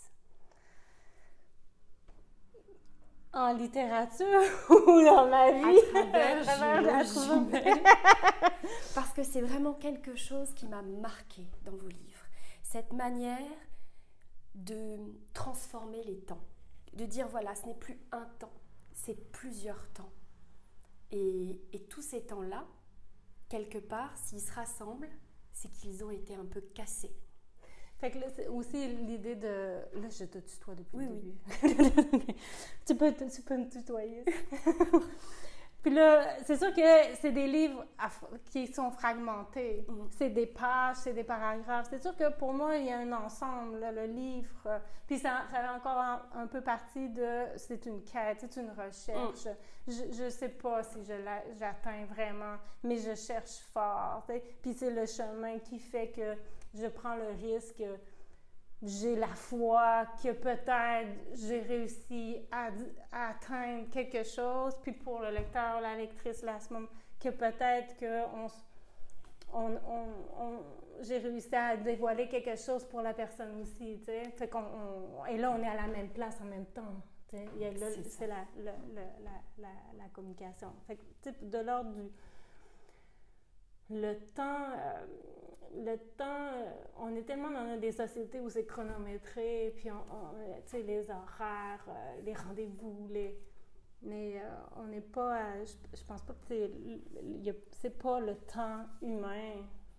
En 3.32 3.54
littérature 3.54 4.42
ou 4.70 5.04
dans 5.04 5.30
ma 5.30 5.52
vie 5.52 5.80
à 5.96 6.44
travers, 6.44 7.06
Parce 8.96 9.14
que 9.14 9.24
c'est 9.24 9.42
vraiment 9.42 9.74
quelque 9.74 10.16
chose 10.16 10.54
qui 10.56 10.66
m'a 10.68 10.82
marqué 10.82 11.48
dans 11.64 11.76
vos 11.76 11.88
livres. 11.88 12.26
Cette 12.64 12.94
manière 12.94 13.38
de 14.56 14.98
transformer 15.34 16.04
les 16.04 16.20
temps. 16.20 16.44
De 16.94 17.06
dire 17.06 17.28
voilà, 17.28 17.54
ce 17.54 17.68
n'est 17.68 17.76
plus 17.76 18.00
un 18.12 18.26
temps, 18.40 18.54
c'est 18.94 19.32
plusieurs 19.32 19.88
temps. 19.94 20.12
Et, 21.12 21.62
et 21.72 21.84
tous 21.84 22.02
ces 22.02 22.26
temps-là, 22.26 22.66
quelque 23.48 23.78
part, 23.78 24.18
s'ils 24.18 24.42
se 24.42 24.52
rassemblent, 24.54 25.10
c'est 25.54 25.70
qu'ils 25.70 26.04
ont 26.04 26.12
été 26.12 26.36
un 26.36 26.46
peu 26.46 26.62
cassés. 26.62 27.16
Fait 28.00 28.12
que 28.12 28.20
là, 28.20 28.28
c'est 28.34 28.48
aussi 28.48 28.88
l'idée 28.88 29.36
de. 29.36 29.76
Là, 30.02 30.08
je 30.10 30.24
te 30.26 30.38
tutoie 30.38 30.76
depuis 30.76 30.98
le 30.98 31.08
début. 31.08 31.38
tu, 32.86 32.96
peux, 32.96 33.14
tu 33.14 33.42
peux 33.42 33.58
me 33.58 33.70
tutoyer. 33.70 34.24
Puis 35.82 35.94
là, 35.94 36.38
c'est 36.44 36.58
sûr 36.58 36.74
que 36.74 37.16
c'est 37.22 37.32
des 37.32 37.48
livres 37.48 37.86
qui 38.52 38.68
sont 38.68 38.92
fragmentés. 38.92 39.86
Mm. 39.88 40.08
C'est 40.12 40.30
des 40.30 40.46
pages, 40.46 40.98
c'est 40.98 41.14
des 41.14 41.24
paragraphes. 41.24 41.88
C'est 41.90 42.02
sûr 42.02 42.16
que 42.16 42.30
pour 42.38 42.54
moi, 42.54 42.76
il 42.76 42.88
y 42.88 42.92
a 42.92 43.00
un 43.00 43.14
ensemble, 43.14 43.80
le 43.94 44.06
livre. 44.06 44.82
Puis 45.08 45.20
ça, 45.20 45.46
ça 45.50 45.62
fait 45.62 45.70
encore 45.70 46.20
un, 46.36 46.48
peu 46.48 46.62
partie 46.62 47.08
de... 47.10 47.46
C'est 47.56 47.86
une 47.86 48.04
quête, 48.04 48.40
c'est 48.42 48.60
une 48.60 48.72
recherche. 48.72 49.46
Mm. 49.46 49.92
Je 50.12 50.24
ne 50.26 50.30
sais 50.30 50.50
pas 50.50 50.84
si 50.84 51.04
je 51.06 51.14
j'atteins 51.58 52.06
vraiment, 52.10 52.58
mais 52.84 52.98
je 52.98 53.16
cherche 53.16 53.60
fort. 53.74 54.28
Puis 54.62 54.74
c'est 54.74 54.92
le 54.92 55.06
chemin 55.06 55.60
qui 55.60 55.80
fait 55.80 56.10
que 56.10 56.36
je 56.74 56.88
prends 56.88 57.16
le 57.16 57.30
risque, 57.42 57.84
j'ai 58.82 59.16
la 59.16 59.28
foi 59.28 60.06
que 60.24 60.32
peut-être 60.32 61.10
j'ai 61.34 61.62
réussi 61.62 62.38
à, 62.52 62.70
atteindre 63.12 63.90
quelque 63.90 64.24
chose, 64.24 64.76
puis 64.82 64.94
pour 64.94 65.20
le 65.20 65.32
lecteur, 65.32 65.82
la 65.82 65.96
lectrice, 65.96 66.42
ce 66.42 66.74
moment, 66.74 66.88
que 67.20 67.30
peut-être 67.30 67.98
que 67.98 68.24
on, 69.54 69.80
j'ai 71.02 71.18
réussi 71.18 71.54
à 71.56 71.76
dévoiler 71.76 72.28
quelque 72.28 72.56
chose 72.56 72.86
pour 72.86 73.02
la 73.02 73.14
personne 73.14 73.60
aussi, 73.62 73.98
tu 74.00 74.06
sais. 74.06 74.24
Fait 74.32 74.48
qu'on, 74.48 75.26
et 75.28 75.38
là, 75.38 75.52
on 75.52 75.62
est 75.62 75.68
à 75.68 75.76
la 75.76 75.88
même 75.88 76.10
place 76.10 76.40
en 76.42 76.46
même 76.46 76.66
temps. 76.68 77.02
C'est 77.30 77.46
la, 78.28 78.46
la, 78.58 78.72
la, 79.60 79.70
la, 79.98 80.06
communication. 80.12 80.74
Fait 80.88 80.98
que, 80.98 81.30
de 81.46 81.58
l'ordre 81.60 81.92
du 81.92 82.10
le 83.90 84.16
temps, 84.36 84.72
euh, 84.72 85.06
le 85.84 85.98
temps, 86.18 86.26
euh, 86.26 86.72
on 86.98 87.16
est 87.16 87.24
tellement 87.24 87.52
dans 87.52 87.80
des 87.80 87.92
sociétés 87.92 88.40
où 88.40 88.50
c'est 88.50 88.66
chronométré, 88.66 89.74
puis 89.78 89.92
on, 89.92 89.96
tu 90.66 90.72
sais, 90.72 90.82
les 90.84 91.10
horaires, 91.10 91.86
les 92.24 92.34
rendez-vous, 92.34 93.08
les... 93.10 93.40
Mais 94.02 94.42
on 94.78 94.86
n'est 94.86 95.02
pas, 95.02 95.62
je, 95.66 95.74
je, 95.98 96.04
pense 96.06 96.22
pas 96.22 96.34
que 96.48 96.72
c'est 97.72 97.98
pas 98.02 98.22
le 98.22 98.36
temps 98.36 98.86
humain, 99.02 99.56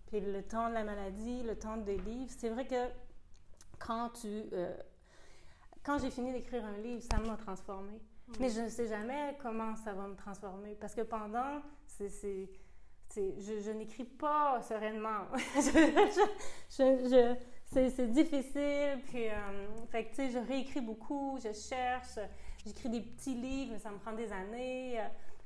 puis 0.07 0.19
le 0.21 0.41
temps 0.41 0.69
de 0.69 0.73
la 0.73 0.83
maladie, 0.83 1.43
le 1.43 1.55
temps 1.55 1.77
des 1.77 1.97
livres. 1.97 2.31
C'est 2.35 2.49
vrai 2.49 2.65
que 2.65 2.87
quand 3.77 4.09
tu, 4.09 4.45
quand 5.83 5.99
j'ai 5.99 6.09
fini 6.09 6.31
d'écrire 6.31 6.65
un 6.65 6.77
livre, 6.77 7.03
ça 7.11 7.19
m'a 7.19 7.37
transformée. 7.37 8.01
Mais 8.39 8.49
je 8.49 8.61
ne 8.61 8.69
sais 8.69 8.87
jamais 8.87 9.37
comment 9.41 9.75
ça 9.75 9.93
va 9.93 10.07
me 10.07 10.15
transformer. 10.15 10.75
Parce 10.75 10.95
que 10.95 11.01
pendant, 11.01 11.61
c'est, 11.85 12.49
je, 13.15 13.71
n'écris 13.71 14.05
pas 14.05 14.61
sereinement. 14.61 15.25
c'est, 16.69 18.11
difficile. 18.11 18.99
Puis, 19.07 19.29
euh, 19.29 19.67
fait 19.89 20.05
que, 20.05 20.29
je 20.29 20.37
réécris 20.39 20.81
beaucoup, 20.81 21.37
je 21.37 21.53
cherche, 21.53 22.19
j'écris 22.65 22.89
des 22.89 23.01
petits 23.01 23.35
livres, 23.35 23.73
mais 23.73 23.79
ça 23.79 23.91
me 23.91 23.97
prend 23.97 24.13
des 24.13 24.31
années. 24.31 24.99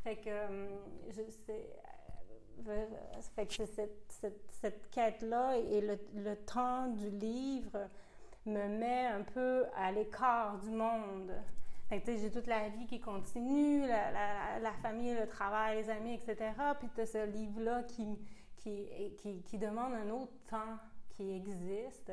Fait 0.04 0.18
que, 0.18 0.30
euh, 0.30 0.68
je 1.10 1.22
sais. 1.46 1.70
Euh, 2.68 2.86
fait 3.36 3.46
que 3.48 3.66
cette, 3.66 4.06
cette, 4.08 4.52
cette 4.62 4.90
quête-là 4.90 5.58
et 5.58 5.82
le, 5.82 6.00
le, 6.16 6.36
temps 6.38 6.88
du 6.88 7.10
livre 7.10 7.90
me 8.46 8.68
met 8.68 9.08
un 9.08 9.24
peu 9.24 9.66
à 9.76 9.92
l'écart 9.92 10.58
du 10.60 10.70
monde 10.70 11.34
j'ai 11.92 12.32
toute 12.32 12.48
la 12.48 12.70
vie 12.70 12.88
qui 12.88 13.00
continue, 13.00 13.88
la, 13.88 14.60
la, 14.60 14.72
famille, 14.82 15.14
le 15.14 15.28
travail, 15.28 15.78
les 15.78 15.90
amis, 15.90 16.16
etc. 16.16 16.52
Puis 16.80 16.90
tu 16.94 17.02
as 17.02 17.06
ce 17.06 17.26
livre-là 17.26 17.84
qui, 17.84 18.18
qui, 18.58 18.88
qui, 19.18 19.42
qui, 19.44 19.58
demande 19.58 19.94
un 19.94 20.10
autre 20.10 20.34
temps 20.50 20.78
qui 21.10 21.32
existe. 21.32 22.12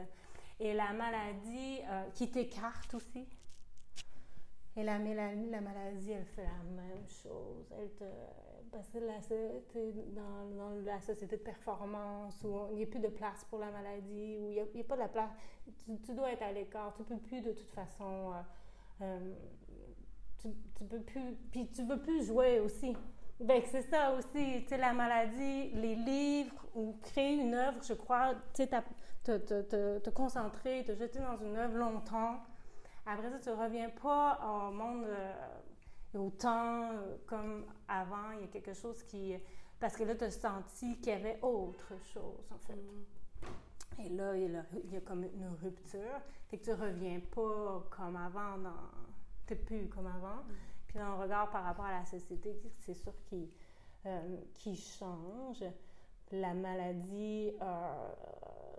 Et 0.61 0.75
la 0.75 0.93
maladie 0.93 1.81
euh, 1.88 2.05
qui 2.14 2.31
t'écarte 2.31 2.95
aussi. 2.95 3.26
Et 4.76 4.83
la, 4.83 4.99
la, 4.99 5.35
la 5.35 5.61
maladie, 5.61 6.12
elle 6.12 6.25
fait 6.25 6.45
la 6.45 6.62
même 6.64 7.07
chose. 7.07 7.73
Elle 7.79 7.91
te, 7.95 8.05
parce 8.73 8.88
que 8.88 8.99
dans, 10.14 10.57
dans, 10.57 10.71
la 10.85 11.00
société 11.00 11.37
de 11.37 11.43
performance 11.43 12.43
où 12.43 12.69
il 12.71 12.76
n'y 12.79 12.83
a 12.85 12.87
plus 12.87 13.00
de 13.00 13.09
place 13.09 13.45
pour 13.50 13.59
la 13.59 13.71
maladie, 13.71 14.38
où 14.38 14.50
il 14.50 14.64
n'y 14.75 14.81
a, 14.81 14.85
pas 14.85 14.95
de 14.95 15.00
la 15.00 15.09
place, 15.09 15.31
tu, 15.85 16.14
dois 16.14 16.33
être 16.33 16.43
à 16.43 16.52
l'écart, 16.52 16.95
tu 16.95 17.02
ne 17.02 17.07
peux 17.07 17.19
plus 17.19 17.43
de 17.43 17.52
toute 17.52 17.71
façon 17.71 18.33
euh, 18.33 18.43
euh, 19.02 19.35
tu, 20.43 20.49
tu 20.77 20.85
peux 20.85 21.01
plus, 21.01 21.37
puis 21.51 21.69
tu 21.69 21.85
veux 21.85 21.99
plus 21.99 22.27
jouer 22.27 22.61
aussi. 22.61 22.97
Ben, 23.41 23.63
c'est 23.71 23.83
ça 23.83 24.13
aussi, 24.13 24.63
tu 24.63 24.69
sais, 24.69 24.77
la 24.77 24.93
maladie, 24.93 25.71
les 25.71 25.95
livres 25.95 26.67
ou 26.75 26.97
créer 27.03 27.35
une 27.35 27.55
œuvre, 27.55 27.79
je 27.83 27.95
crois, 27.95 28.35
tu 28.55 28.65
sais, 28.65 28.69
te, 29.25 29.37
te, 29.39 29.63
te, 29.63 29.99
te, 29.99 30.11
concentrer, 30.11 30.85
te 30.85 30.95
jeter 30.95 31.19
dans 31.19 31.37
une 31.39 31.57
œuvre 31.57 31.77
longtemps. 31.77 32.41
Après 33.07 33.31
ça, 33.31 33.39
tu 33.39 33.49
ne 33.49 33.55
reviens 33.55 33.91
pas 33.91 34.39
au 34.45 34.71
monde, 34.73 35.07
euh, 35.07 36.19
au 36.19 36.31
temps 36.31 36.91
euh, 36.93 37.17
comme 37.27 37.65
avant. 37.89 38.31
Il 38.37 38.43
y 38.43 38.45
a 38.45 38.49
quelque 38.49 38.75
chose 38.75 39.03
qui. 39.05 39.35
Parce 39.81 39.97
que 39.97 40.05
là, 40.05 40.15
tu 40.15 40.25
as 40.25 40.31
senti 40.31 40.97
qu'il 40.99 41.13
y 41.13 41.17
avait 41.17 41.41
autre 41.43 41.95
chose, 42.15 42.49
en 42.53 42.59
fait. 42.59 42.75
Mm. 42.75 44.05
Et 44.05 44.09
là, 44.11 44.37
il 44.37 44.53
y, 44.53 44.57
a, 44.57 44.65
il 44.85 44.93
y, 44.93 44.97
a, 44.97 45.01
comme 45.01 45.25
une 45.25 45.49
rupture. 45.61 46.21
Fait 46.49 46.59
que 46.59 46.65
tu 46.65 46.73
reviens 46.73 47.21
pas 47.35 47.85
comme 47.91 48.17
avant 48.17 48.59
dans 48.59 48.71
plus 49.56 49.88
comme 49.88 50.06
avant. 50.06 50.37
Mm. 50.37 50.54
Puis 50.87 50.99
dans 50.99 51.16
le 51.16 51.23
regard 51.23 51.50
par 51.50 51.64
rapport 51.64 51.87
à 51.87 51.92
la 51.92 52.04
société, 52.04 52.54
c'est 52.80 52.94
sûr 52.94 53.12
qu'il 53.28 53.49
euh, 54.06 54.75
change. 54.75 55.64
La 56.30 56.54
maladie, 56.54 57.52
euh, 57.61 58.12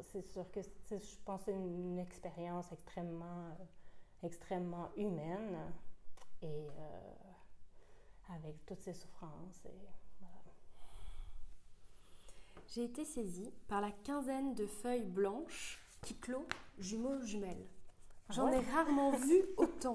c'est 0.01 0.21
sûr 0.21 0.49
que 0.51 0.61
je 0.61 0.97
pense 1.25 1.41
c'est 1.45 1.53
une, 1.53 1.99
expérience 1.99 2.71
extrêmement, 2.71 3.47
euh, 3.59 4.25
extrêmement 4.25 4.89
humaine 4.97 5.57
et 6.41 6.67
avec 8.29 8.65
toutes 8.65 8.81
ses 8.81 8.93
souffrances. 8.93 9.65
Et, 9.65 10.25
J'ai 12.67 12.85
été 12.85 13.05
saisie 13.05 13.51
par 13.67 13.81
la 13.81 13.91
quinzaine 13.91 14.55
de 14.55 14.65
feuilles 14.65 15.05
blanches 15.05 15.79
qui 16.01 16.15
clôt 16.15 16.47
jumeaux 16.79 17.21
jumelles. 17.21 17.67
J'en 18.29 18.51
ai 18.51 18.59
rarement 18.59 19.11
vu 19.17 19.43
autant. 19.57 19.93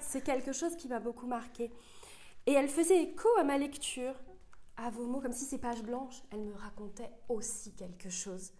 C'est 0.00 0.22
quelque 0.22 0.52
chose 0.52 0.76
qui 0.76 0.88
m'a 0.88 1.00
beaucoup 1.00 1.26
marqué. 1.26 1.70
Et 2.46 2.52
elle 2.52 2.68
faisait 2.68 3.02
écho 3.02 3.28
à 3.38 3.44
ma 3.44 3.58
lecture, 3.58 4.14
à 4.76 4.90
vos 4.90 5.06
mots, 5.06 5.20
comme 5.20 5.32
si 5.32 5.44
ces 5.44 5.58
pages 5.58 5.82
blanches, 5.82 6.22
elles 6.30 6.44
me 6.44 6.54
racontaient 6.54 7.10
aussi 7.28 7.74
quelque 7.74 8.08
chose. 8.08 8.52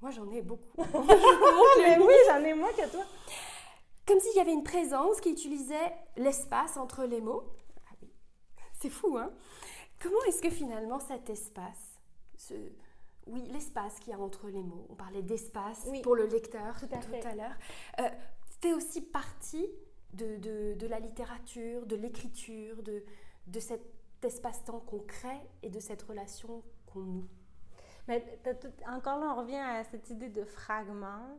Moi, 0.00 0.10
j'en 0.10 0.30
ai 0.30 0.42
beaucoup. 0.42 0.82
Mais 1.78 1.98
oui, 1.98 2.14
j'en 2.28 2.44
ai 2.44 2.54
moins 2.54 2.72
que 2.72 2.88
toi. 2.90 3.04
Comme 4.06 4.20
s'il 4.20 4.36
y 4.36 4.40
avait 4.40 4.52
une 4.52 4.62
présence 4.62 5.20
qui 5.20 5.30
utilisait 5.30 5.96
l'espace 6.16 6.76
entre 6.76 7.04
les 7.04 7.20
mots. 7.20 7.44
Ah 7.88 7.94
oui. 8.02 8.08
C'est 8.74 8.90
fou, 8.90 9.16
hein 9.18 9.32
Comment 10.00 10.22
est-ce 10.28 10.42
que 10.42 10.50
finalement 10.50 11.00
cet 11.00 11.30
espace, 11.30 11.98
ce, 12.36 12.54
oui, 13.26 13.42
l'espace 13.52 13.98
qu'il 13.98 14.12
y 14.12 14.16
a 14.16 14.18
entre 14.18 14.48
les 14.48 14.62
mots. 14.62 14.86
On 14.90 14.94
parlait 14.94 15.22
d'espace 15.22 15.88
pour 16.02 16.16
le 16.16 16.26
lecteur 16.26 16.78
tout 16.78 16.88
à, 16.92 17.34
l'heure. 17.34 17.56
Euh, 18.00 18.08
fait 18.60 18.72
aussi 18.72 19.00
partie 19.00 19.68
de, 20.12 20.86
la 20.86 20.98
littérature, 20.98 21.86
de 21.86 21.96
l'écriture, 21.96 22.82
de, 22.82 23.04
de 23.46 23.60
cet 23.60 23.82
espace-temps 24.22 24.80
qu'on 24.80 25.00
crée 25.00 25.40
et 25.62 25.70
de 25.70 25.80
cette 25.80 26.02
relation 26.02 26.62
qu'on 26.86 27.00
noue. 27.00 27.28
Mais 28.08 28.24
encore 28.88 29.18
là, 29.18 29.34
on 29.36 29.40
revient 29.42 29.56
à 29.56 29.84
cette 29.84 30.10
idée 30.10 30.28
de 30.28 30.44
fragment, 30.44 31.38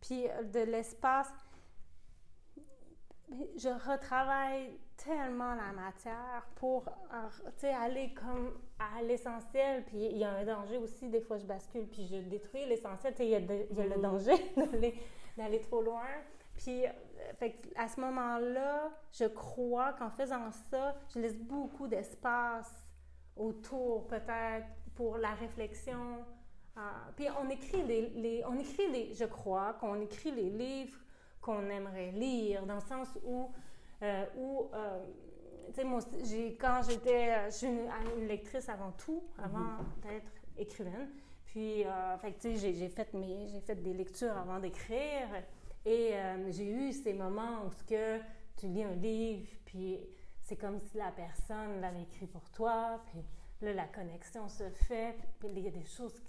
puis 0.00 0.26
de 0.52 0.60
l'espace 0.60 1.32
je 3.56 3.68
retravaille 3.68 4.78
tellement 5.04 5.54
la 5.54 5.72
matière 5.72 6.46
pour 6.56 6.84
aller 7.62 8.12
comme 8.14 8.58
à 8.78 9.02
l'essentiel. 9.02 9.84
Puis 9.84 9.96
il 9.96 10.18
y 10.18 10.24
a 10.24 10.30
un 10.30 10.44
danger 10.44 10.76
aussi, 10.78 11.08
des 11.08 11.20
fois 11.20 11.38
je 11.38 11.46
bascule, 11.46 11.86
puis 11.86 12.06
je 12.06 12.16
détruis 12.16 12.66
l'essentiel. 12.66 13.14
Il 13.20 13.26
y, 13.26 13.34
a, 13.34 13.40
le 13.40 13.96
mm. 13.96 14.00
danger 14.00 14.52
d'aller 15.36 15.60
trop 15.60 15.82
loin. 15.82 16.06
Puis 16.56 16.84
euh, 16.86 17.48
à 17.76 17.88
ce 17.88 18.00
moment-là, 18.00 18.90
je 19.12 19.24
crois 19.24 19.92
qu'en 19.94 20.10
faisant 20.10 20.50
ça, 20.70 20.96
je 21.14 21.20
laisse 21.20 21.38
beaucoup 21.38 21.86
d'espace 21.86 22.84
autour, 23.36 24.06
peut-être, 24.08 24.66
pour 24.94 25.16
la 25.18 25.34
réflexion. 25.34 26.24
Ah, 26.76 27.10
puis 27.16 27.26
on 27.40 27.48
écrit 27.48 27.82
les, 27.82 28.42
on 28.46 28.58
écrit 28.58 28.90
les, 28.90 29.14
je 29.14 29.24
crois 29.24 29.74
qu'on 29.74 30.00
écrit 30.00 30.32
les 30.32 30.50
livres 30.50 30.98
qu'on 31.40 31.68
aimerait 31.70 32.10
lire, 32.12 32.66
dans 32.66 32.74
le 32.74 32.80
sens 32.80 33.08
où, 33.24 33.50
où 34.36 34.68
euh, 34.72 35.04
tu 35.68 35.74
sais, 35.74 35.84
moi, 35.84 36.00
quand 36.58 36.80
j'étais, 36.88 37.30
euh, 37.30 37.46
je 37.46 37.56
suis 37.56 37.66
une, 37.66 38.26
lectrice 38.26 38.68
avant 38.68 38.92
tout, 38.92 39.22
avant 39.38 39.58
mhm. 39.58 39.86
d'être 40.02 40.32
écrivaine. 40.56 41.08
Puis, 41.44 41.84
fait 42.20 42.32
tu 42.34 42.56
sais, 42.56 42.74
j'ai 42.74 42.88
fait, 42.88 43.08
j'ai 43.12 43.60
fait 43.60 43.76
des 43.76 43.94
lectures 43.94 44.36
avant 44.36 44.58
d'écrire. 44.58 45.28
Et 45.86 46.12
j'ai 46.50 46.70
eu 46.70 46.92
ces 46.92 47.14
moments 47.14 47.64
où 47.64 47.70
ce 47.72 47.84
que 47.84 48.18
tu 48.58 48.66
lis 48.66 48.82
un 48.82 48.94
livre, 48.94 49.48
puis 49.64 49.98
c'est 50.42 50.56
comme 50.56 50.78
si 50.78 50.98
la 50.98 51.10
personne 51.10 51.80
l'avait 51.80 52.02
écrit 52.02 52.26
pour 52.26 52.50
toi, 52.50 53.00
puis 53.06 53.22
là, 53.62 53.72
la 53.72 53.86
connexion 53.86 54.46
se 54.48 54.68
fait, 54.68 55.16
puis 55.38 55.48
il 55.56 55.60
y 55.60 55.68
a 55.68 55.70
des 55.70 55.84
choses 55.84 56.20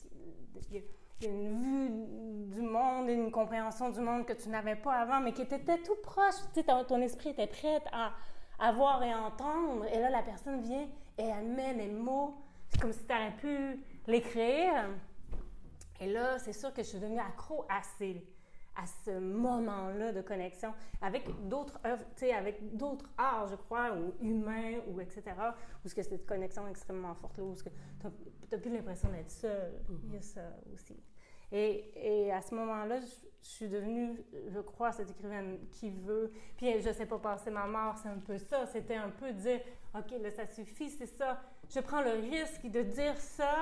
qui 0.62 0.82
une 1.22 1.62
vue 1.62 2.56
du 2.56 2.62
monde, 2.62 3.10
une 3.10 3.32
compréhension 3.32 3.90
du 3.90 4.00
monde 4.00 4.26
que 4.26 4.34
tu 4.34 4.50
n'avais 4.50 4.76
pas 4.76 4.94
avant, 4.94 5.20
mais 5.20 5.34
qui 5.34 5.42
était 5.42 5.60
tout 5.60 5.98
proche. 6.04 6.36
Tu 6.54 6.62
sais, 6.62 6.86
ton, 6.88 7.02
esprit 7.02 7.30
était 7.30 7.48
prêt 7.48 7.82
à, 7.92 8.14
à, 8.60 8.72
voir 8.72 9.04
et 9.04 9.14
entendre. 9.14 9.86
Et 9.94 10.00
là, 10.00 10.10
la 10.10 10.24
personne 10.24 10.62
vient 10.62 10.88
et 11.18 11.24
elle 11.24 11.48
met 11.48 11.74
les 11.74 11.88
mots. 11.88 12.36
C'est 12.70 12.80
comme 12.80 12.94
si 12.94 13.06
tu 13.06 13.14
aurais 13.14 13.36
pu 13.38 13.84
l'écrire. 14.08 14.90
Et 16.00 16.08
là, 16.08 16.40
c'est 16.40 16.54
sûr 16.54 16.74
que 16.74 16.82
je 16.82 16.88
suis 16.88 17.00
devenue 17.00 17.20
accro 17.20 17.66
à, 17.68 17.82
à 18.82 18.86
ce 19.06 19.20
moment-là 19.20 20.14
de 20.14 20.22
connexion 20.22 20.74
avec 21.02 21.28
d'autres 21.50 21.80
œuvres, 21.86 22.06
tu 22.16 22.26
sais, 22.26 22.34
avec 22.34 22.78
d'autres 22.78 23.10
arts, 23.18 23.48
je 23.48 23.56
crois, 23.56 23.92
ou 23.94 24.14
humains, 24.22 24.80
ou 24.88 25.02
etc., 25.02 25.24
où 25.84 25.90
ce 25.90 25.96
que 25.96 26.02
cette 26.02 26.26
connexion 26.26 26.66
extrêmement 26.68 27.14
forte, 27.16 27.40
tu 28.50 28.56
n'as 28.56 28.62
plus 28.62 28.72
l'impression 28.72 29.10
d'être 29.10 29.30
seul. 29.30 29.72
Il 30.04 30.14
y 30.14 30.18
a 30.18 30.22
ça 30.22 30.42
aussi. 30.74 30.98
Et, 31.52 31.92
et 31.96 32.32
à 32.32 32.42
ce 32.42 32.54
moment-là, 32.56 33.00
je, 33.00 33.08
suis 33.42 33.68
devenue, 33.68 34.22
je 34.50 34.60
crois, 34.60 34.92
cette 34.92 35.10
écrivaine 35.10 35.60
qui 35.72 35.90
veut. 35.90 36.32
Puis 36.58 36.82
je 36.82 36.92
sais 36.92 37.06
pas 37.06 37.18
passer 37.18 37.50
ma 37.50 37.66
mort, 37.66 37.98
c'est 37.98 38.10
un 38.10 38.20
peu 38.20 38.38
ça. 38.38 38.66
C'était 38.66 38.96
un 38.96 39.10
peu 39.10 39.32
dire, 39.32 39.62
OK, 39.96 40.12
là, 40.22 40.30
ça 40.32 40.46
suffit, 40.46 40.90
c'est 40.90 41.06
ça. 41.06 41.42
Je 41.74 41.80
prends 41.80 42.02
le 42.02 42.12
risque 42.12 42.66
de 42.66 42.82
dire 42.82 43.18
ça 43.18 43.56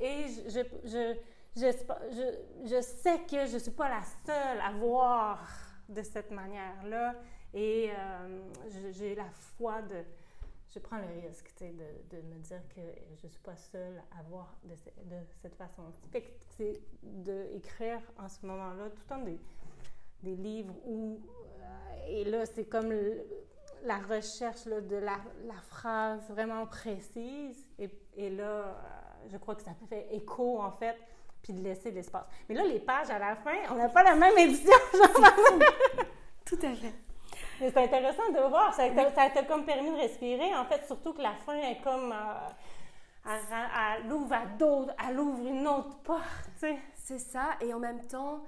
et 0.00 0.26
je, 0.48 0.60
je, 0.84 1.14
je, 1.56 2.66
je 2.66 2.80
sais 2.80 3.20
que 3.28 3.46
je 3.46 3.54
ne 3.54 3.58
suis 3.58 3.70
pas 3.72 3.88
la 3.88 4.02
seule 4.24 4.60
à 4.60 4.72
voir 4.72 5.46
de 5.88 6.02
cette 6.02 6.30
manière-là. 6.30 7.14
Et 7.52 7.90
euh, 7.90 8.40
j'ai 8.90 9.14
la 9.14 9.30
foi 9.30 9.82
de 9.82 10.04
je 10.74 10.80
prends 10.80 10.98
le 10.98 11.28
risque 11.28 11.52
de, 11.60 12.16
de, 12.16 12.22
me 12.22 12.38
dire 12.40 12.62
que 12.74 12.80
je 13.16 13.26
ne 13.26 13.30
suis 13.30 13.40
pas 13.40 13.56
seule 13.56 14.02
à 14.18 14.22
voir 14.28 14.56
de, 14.64 14.74
de 14.74 15.22
cette 15.40 15.54
façon. 15.54 15.84
C'est 16.56 16.80
d'écrire 17.02 18.00
en 18.18 18.28
ce 18.28 18.44
moment-là 18.44 18.90
tout 18.90 19.02
le 19.02 19.08
temps 19.08 19.22
des, 19.22 19.38
des 20.22 20.34
livres 20.34 20.74
où, 20.84 21.20
euh, 21.60 22.06
et 22.08 22.24
là, 22.24 22.44
c'est 22.44 22.64
comme 22.64 22.92
la 23.84 23.98
recherche 23.98 24.64
là, 24.66 24.80
de 24.80 24.96
la, 24.96 25.18
la, 25.46 25.60
phrase 25.68 26.28
vraiment 26.30 26.66
précise, 26.66 27.70
et, 27.78 27.90
et 28.16 28.30
là, 28.30 28.44
euh, 28.44 28.72
je 29.30 29.36
crois 29.36 29.54
que 29.54 29.62
ça 29.62 29.74
fait 29.88 30.08
écho, 30.12 30.60
en 30.60 30.72
fait, 30.72 30.96
puis 31.42 31.52
de 31.52 31.62
laisser 31.62 31.92
l'espace. 31.92 32.26
Mais 32.48 32.54
là, 32.56 32.64
les 32.64 32.80
pages 32.80 33.10
à 33.10 33.18
la 33.18 33.36
fin, 33.36 33.56
on 33.70 33.76
n'a 33.76 33.88
pas 33.90 34.02
la 34.02 34.16
même 34.16 34.36
édition. 34.38 34.72
Tout 36.44 36.58
à 36.62 36.74
fait. 36.74 37.03
Mais 37.64 37.70
c'est 37.70 37.84
intéressant 37.84 38.30
de 38.30 38.48
voir. 38.48 38.74
Ça 38.74 38.90
t'a 38.90 39.42
comme 39.44 39.64
permis 39.64 39.90
de 39.90 39.96
respirer, 39.96 40.54
en 40.54 40.66
fait, 40.66 40.86
surtout 40.86 41.14
que 41.14 41.22
la 41.22 41.32
fin 41.32 41.56
est 41.56 41.80
comme. 41.80 42.12
Euh, 42.12 42.48
elle, 43.26 44.12
ouvre 44.12 44.34
à 44.34 44.44
d'autres, 44.44 44.92
elle 45.08 45.18
ouvre 45.18 45.46
une 45.46 45.66
autre 45.66 45.96
porte, 46.02 46.64
C'est 46.94 47.18
ça, 47.18 47.56
et 47.62 47.72
en 47.72 47.78
même 47.78 48.06
temps, 48.06 48.44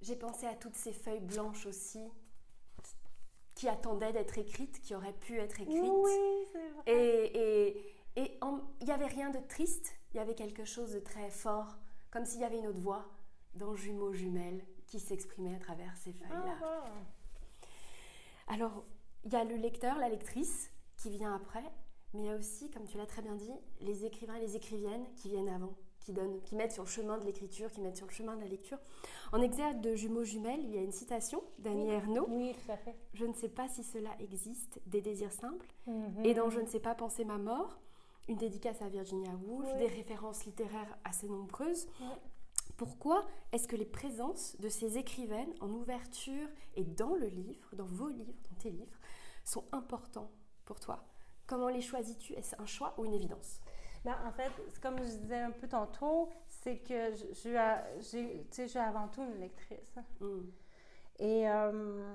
j'ai 0.00 0.14
pensé 0.14 0.46
à 0.46 0.54
toutes 0.54 0.76
ces 0.76 0.92
feuilles 0.92 1.20
blanches 1.20 1.66
aussi 1.66 2.08
qui 3.56 3.68
attendaient 3.68 4.12
d'être 4.12 4.38
écrites, 4.38 4.80
qui 4.80 4.94
auraient 4.94 5.12
pu 5.12 5.38
être 5.38 5.60
écrites. 5.60 5.82
Oui, 5.82 6.46
c'est 6.52 6.68
vrai. 6.68 6.82
Et 6.86 7.96
il 8.16 8.22
et, 8.22 8.84
n'y 8.84 8.92
avait 8.92 9.06
rien 9.06 9.30
de 9.30 9.40
triste, 9.40 9.92
il 10.12 10.18
y 10.18 10.20
avait 10.20 10.36
quelque 10.36 10.64
chose 10.64 10.92
de 10.92 11.00
très 11.00 11.30
fort, 11.30 11.78
comme 12.12 12.24
s'il 12.24 12.42
y 12.42 12.44
avait 12.44 12.60
une 12.60 12.68
autre 12.68 12.80
voix 12.80 13.06
dans 13.54 13.74
Jumeaux 13.74 14.12
Jumelles 14.12 14.64
qui 14.86 15.00
s'exprimait 15.00 15.56
à 15.56 15.58
travers 15.58 15.96
ces 15.96 16.12
feuilles-là. 16.12 16.58
Ah, 16.62 16.84
alors, 18.48 18.84
il 19.24 19.32
y 19.32 19.36
a 19.36 19.44
le 19.44 19.56
lecteur, 19.56 19.98
la 19.98 20.08
lectrice 20.08 20.70
qui 20.96 21.10
vient 21.10 21.34
après, 21.34 21.64
mais 22.14 22.20
il 22.20 22.26
y 22.26 22.30
a 22.30 22.36
aussi, 22.36 22.70
comme 22.70 22.86
tu 22.86 22.98
l'as 22.98 23.06
très 23.06 23.22
bien 23.22 23.34
dit, 23.34 23.52
les 23.80 24.04
écrivains 24.04 24.34
et 24.36 24.40
les 24.40 24.56
écriviennes 24.56 25.04
qui 25.16 25.28
viennent 25.28 25.48
avant, 25.48 25.74
qui, 26.00 26.12
donnent, 26.12 26.40
qui 26.42 26.56
mettent 26.56 26.72
sur 26.72 26.82
le 26.82 26.88
chemin 26.88 27.18
de 27.18 27.24
l'écriture, 27.24 27.70
qui 27.70 27.80
mettent 27.80 27.96
sur 27.96 28.06
le 28.06 28.12
chemin 28.12 28.36
de 28.36 28.42
la 28.42 28.48
lecture. 28.48 28.78
En 29.32 29.40
exergue 29.40 29.80
de 29.80 29.94
Jumeaux 29.94 30.24
Jumelles, 30.24 30.62
il 30.62 30.74
y 30.74 30.78
a 30.78 30.82
une 30.82 30.92
citation 30.92 31.42
d'Annie 31.58 31.90
oui. 31.90 32.26
Oui, 32.28 32.54
tout 32.54 32.72
à 32.72 32.76
fait. 32.76 32.96
Je 33.14 33.24
ne 33.24 33.32
sais 33.32 33.48
pas 33.48 33.68
si 33.68 33.82
cela 33.82 34.10
existe, 34.20 34.80
des 34.86 35.00
désirs 35.00 35.32
simples, 35.32 35.66
mhm. 35.86 36.24
et 36.24 36.34
dans 36.34 36.50
Je 36.50 36.60
ne 36.60 36.66
sais 36.66 36.80
pas 36.80 36.94
penser 36.94 37.24
ma 37.24 37.38
mort, 37.38 37.78
une 38.28 38.36
dédicace 38.36 38.82
à 38.82 38.88
Virginia 38.88 39.30
Woolf, 39.46 39.74
des 39.78 39.86
références 39.86 40.44
littéraires 40.44 40.98
assez 41.04 41.28
nombreuses. 41.28 41.86
Pourquoi 42.82 43.24
est-ce 43.52 43.68
que 43.68 43.76
les 43.76 43.86
présences 43.86 44.56
de 44.58 44.68
ces 44.68 44.98
écrivaines 44.98 45.54
en 45.60 45.70
ouverture 45.70 46.48
et 46.74 46.82
dans 46.82 47.14
le 47.14 47.28
livre, 47.28 47.76
dans 47.76 47.84
vos 47.84 48.08
livres, 48.08 48.34
dans 48.50 48.56
tes 48.56 48.70
livres, 48.70 48.98
sont 49.44 49.64
importants 49.70 50.32
pour 50.64 50.80
toi? 50.80 51.04
Comment 51.46 51.68
les 51.68 51.80
choisis-tu? 51.80 52.32
Est-ce 52.32 52.60
un 52.60 52.66
choix 52.66 52.92
ou 52.98 53.04
une 53.04 53.14
évidence? 53.14 53.60
Ben, 54.04 54.16
En 54.26 54.32
fait, 54.32 54.50
comme 54.80 54.98
je 54.98 55.16
disais 55.16 55.38
un 55.38 55.52
peu 55.52 55.68
tantôt, 55.68 56.30
c'est 56.48 56.78
que 56.78 57.14
je, 57.14 57.26
je, 57.34 58.42
je, 58.50 58.66
suis 58.66 58.78
avant 58.80 59.06
tout 59.06 59.22
une 59.22 59.38
lectrice. 59.38 59.94
Hmm. 60.18 60.40
Et 61.20 61.48
euh, 61.48 62.12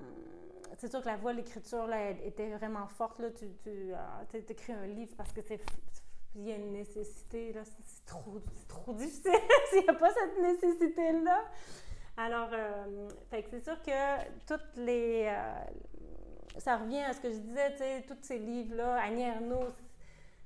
c'est 0.79 0.91
sûr 0.91 0.99
que 0.99 1.07
la 1.07 1.15
voix, 1.15 1.31
l'écriture, 1.31 1.87
là, 1.87 2.09
était 2.09 2.49
vraiment 2.57 2.87
forte. 2.87 3.19
Là. 3.19 3.31
Tu, 3.31 3.47
tu 3.63 3.93
euh, 3.93 4.41
écris 4.49 4.73
un 4.73 4.85
livre 4.85 5.15
parce 5.15 5.31
que 5.31 5.41
c'est 5.41 5.61
il 6.37 6.47
y 6.47 6.51
a 6.51 6.55
une 6.55 6.71
nécessité, 6.71 7.51
là, 7.51 7.63
c'est 7.65 8.05
trop, 8.05 8.39
trop 8.67 8.93
difficile 8.93 9.31
s'il 9.69 9.81
n'y 9.81 9.89
a 9.89 9.93
pas 9.93 10.11
cette 10.13 10.39
nécessité-là. 10.39 11.45
Alors, 12.15 12.49
euh, 12.53 13.09
c'est 13.31 13.63
sûr 13.63 13.81
que 13.81 14.45
toutes 14.45 14.77
les... 14.77 15.25
Euh, 15.27 16.59
ça 16.59 16.77
revient 16.77 17.01
à 17.01 17.13
ce 17.13 17.21
que 17.21 17.31
je 17.31 17.37
disais, 17.37 17.71
tu 17.71 17.77
sais, 17.77 18.05
tous 18.07 18.17
ces 18.21 18.39
livres-là, 18.39 19.01
Annie 19.01 19.23
Ernaux, 19.23 19.69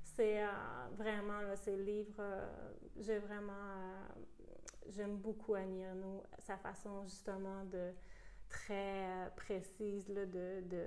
c'est 0.02 0.42
euh, 0.42 0.48
vraiment, 0.96 1.40
ces 1.56 1.76
livres, 1.76 2.22
j'ai 2.98 3.18
vraiment... 3.18 3.52
J'aime 4.88 5.16
beaucoup 5.16 5.54
Annie 5.54 5.82
Ernaux, 5.82 6.22
sa 6.38 6.56
façon 6.56 7.04
justement 7.04 7.64
de 7.64 7.92
très 8.52 9.04
euh, 9.04 9.28
précise 9.34 10.08
là, 10.08 10.26
de, 10.26 10.60
de, 10.68 10.84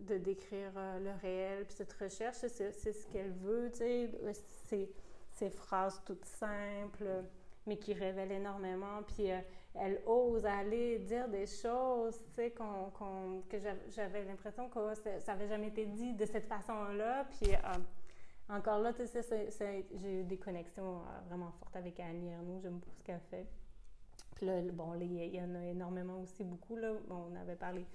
de, 0.00 0.18
décrire 0.18 0.70
euh, 0.76 1.00
le 1.00 1.10
réel. 1.20 1.64
Puis 1.64 1.74
cette 1.74 1.92
recherche, 1.94 2.36
c'est, 2.36 2.72
ce 2.72 3.06
qu'elle 3.08 3.32
veut, 3.32 3.70
tu 3.72 3.78
sais, 3.78 4.10
c'est 4.66 4.90
ces 5.32 5.50
phrases 5.50 6.00
toutes 6.04 6.24
simples, 6.24 7.24
mais 7.66 7.78
qui 7.78 7.94
révèlent 7.94 8.32
énormément. 8.32 9.02
Puis 9.06 9.32
euh, 9.32 9.38
elle 9.74 10.00
ose 10.06 10.46
aller 10.46 10.98
dire 11.00 11.28
des 11.28 11.46
choses, 11.46 12.20
tu 12.28 12.34
sais, 12.34 12.50
qu'on, 12.52 13.42
que 13.48 13.56
j'avais 13.88 14.24
l'impression 14.24 14.68
que 14.68 14.94
ça 14.94 15.32
n'avait 15.32 15.48
jamais 15.48 15.68
été 15.68 15.86
dit 15.86 16.12
de 16.12 16.26
cette 16.26 16.46
façon-là. 16.46 17.26
Puis 17.30 17.50
encore 18.48 18.78
là, 18.78 18.92
tu 18.92 19.06
sais, 19.06 19.86
j'ai 19.94 20.20
eu 20.20 20.22
des 20.22 20.38
connexions 20.38 21.00
vraiment 21.28 21.50
fortes 21.58 21.74
avec 21.74 21.98
Annie 21.98 22.30
Ernaux. 22.30 22.60
J'aime 22.60 22.78
beaucoup 22.78 22.94
ce 22.94 23.02
qu'elle 23.02 23.20
fait. 23.30 23.48
Puis 24.34 24.46
là, 24.46 24.60
bon, 24.72 24.94
il 25.00 25.34
y 25.34 25.40
en 25.40 25.54
a 25.54 25.64
énormément 25.66 26.20
aussi, 26.20 26.44
beaucoup. 26.44 26.76
Là. 26.76 26.92
on 27.10 27.34
avait 27.36 27.56
parlé 27.56 27.86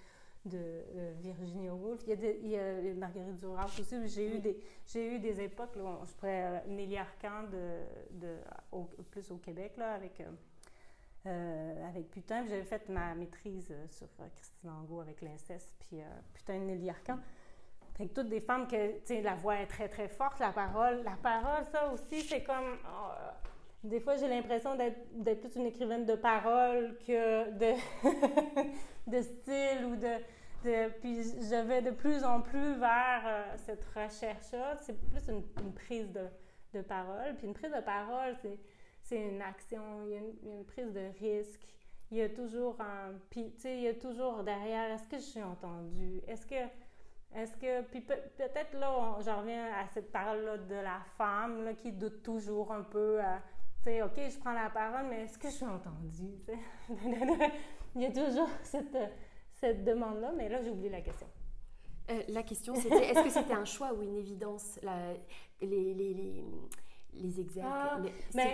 de 0.45 0.57
euh, 0.57 1.13
Virginia 1.19 1.73
Woolf. 1.73 2.01
Il 2.03 2.09
y 2.09 2.13
a, 2.13 2.15
des, 2.15 2.39
il 2.43 2.49
y 2.49 2.57
a 2.57 2.93
Marguerite 2.95 3.35
Duras 3.35 3.65
aussi. 3.65 4.07
J'ai 4.07 4.37
eu, 4.37 4.39
des, 4.39 4.59
j'ai 4.85 5.15
eu 5.15 5.19
des 5.19 5.41
époques, 5.41 5.75
là, 5.75 5.99
je 6.05 6.13
pourrais, 6.13 6.45
euh, 6.45 6.59
Nelly 6.67 6.97
Arcan, 6.97 7.43
de, 7.51 7.81
de, 8.11 8.37
plus 9.11 9.31
au 9.31 9.37
Québec, 9.37 9.73
là, 9.77 9.93
avec, 9.93 10.23
euh, 11.25 11.87
avec 11.89 12.09
Putain. 12.09 12.45
J'avais 12.47 12.63
fait 12.63 12.87
ma 12.89 13.13
maîtrise 13.15 13.73
sur 13.87 14.07
Christine 14.35 14.69
Angot 14.69 15.01
avec 15.01 15.21
l'inceste, 15.21 15.73
puis 15.79 15.99
Putain 16.33 16.59
de 16.59 16.65
Nelly 16.65 16.89
Arcan. 16.89 17.19
Fait 17.95 18.07
que 18.07 18.13
toutes 18.13 18.29
des 18.29 18.39
femmes 18.39 18.65
que, 18.65 18.99
tu 18.99 19.07
sais, 19.07 19.21
la 19.21 19.35
voix 19.35 19.57
est 19.57 19.67
très, 19.67 19.89
très 19.89 20.07
forte, 20.07 20.39
la 20.39 20.53
parole. 20.53 21.03
La 21.03 21.17
parole, 21.17 21.65
ça 21.65 21.91
aussi, 21.91 22.21
c'est 22.21 22.43
comme... 22.43 22.77
Oh, 22.85 23.11
des 23.83 23.99
fois, 24.01 24.17
j'ai 24.17 24.27
l'impression 24.27 24.75
d'être 24.75 25.39
plus 25.39 25.55
une 25.55 25.65
écrivaine 25.65 26.05
de 26.05 26.15
paroles 26.15 26.97
que 27.07 27.49
de, 27.51 27.73
de 29.07 29.21
style 29.21 29.85
ou 29.85 29.95
de, 29.95 30.17
de, 30.65 30.89
Puis 30.99 31.23
je 31.23 31.65
vais 31.65 31.81
de 31.81 31.91
plus 31.91 32.23
en 32.25 32.41
plus 32.41 32.73
vers 32.73 33.21
euh, 33.25 33.55
cette 33.55 33.85
recherche-là. 33.85 34.75
C'est 34.81 34.99
plus 35.09 35.29
une, 35.29 35.43
prise 35.73 36.11
de, 36.11 36.27
de, 36.73 36.81
parole. 36.81 37.35
Puis 37.37 37.47
une 37.47 37.53
prise 37.53 37.71
de 37.71 37.79
parole, 37.79 38.35
c'est 39.01 39.21
une 39.21 39.41
action, 39.41 39.81
il 40.03 40.11
y, 40.11 40.15
a 40.17 40.55
une, 40.57 40.65
prise 40.65 40.91
de 40.91 41.07
risque. 41.17 41.65
Il 42.11 42.17
y 42.17 42.21
a 42.21 42.29
toujours 42.29 42.81
un. 42.81 43.13
Puis, 43.29 43.53
tu 43.53 43.61
sais, 43.61 43.77
il 43.77 43.83
y 43.83 43.87
a 43.87 43.93
toujours 43.93 44.43
derrière, 44.43 44.91
est-ce 44.91 45.07
que 45.07 45.17
je 45.17 45.23
suis 45.23 45.43
entendue? 45.43 46.21
Est-ce 46.27 46.45
que. 46.45 46.67
Est-ce 47.33 47.55
que. 47.55 47.83
Puis 47.83 48.01
peut-être 48.01 48.73
là, 48.73 49.19
j'en 49.23 49.39
reviens 49.39 49.71
à 49.73 49.87
cette 49.93 50.11
parole-là 50.11 50.57
de 50.57 50.75
la 50.75 50.99
femme 51.17 51.63
là, 51.63 51.75
qui 51.75 51.93
doute 51.93 52.23
toujours 52.23 52.73
un 52.73 52.81
peu. 52.81 53.21
Tu 53.83 53.89
sais, 53.91 54.01
OK, 54.01 54.17
je 54.17 54.37
prends 54.39 54.53
la 54.53 54.69
parole, 54.69 55.07
mais 55.09 55.23
est-ce 55.23 55.37
que 55.37 55.49
je 55.49 55.53
suis 55.53 55.65
entendue? 55.65 56.35
Il 57.95 58.01
y 58.01 58.05
a 58.05 58.11
toujours 58.11 58.49
cette, 58.63 58.97
cette 59.53 59.83
demande-là, 59.83 60.31
mais 60.35 60.49
là, 60.49 60.61
j'ai 60.61 60.69
oublié 60.69 60.89
la 60.89 61.01
question. 61.01 61.27
Euh, 62.09 62.21
la 62.29 62.43
question, 62.43 62.75
c'était 62.75 63.09
est-ce 63.09 63.23
que 63.23 63.29
c'était 63.29 63.53
un 63.53 63.65
choix 63.65 63.93
ou 63.93 64.01
une 64.01 64.17
évidence, 64.17 64.79
les, 65.61 65.93
les, 65.93 65.93
les, 65.93 66.45
les 67.13 67.39
exergues, 67.39 67.67
ah, 67.71 67.99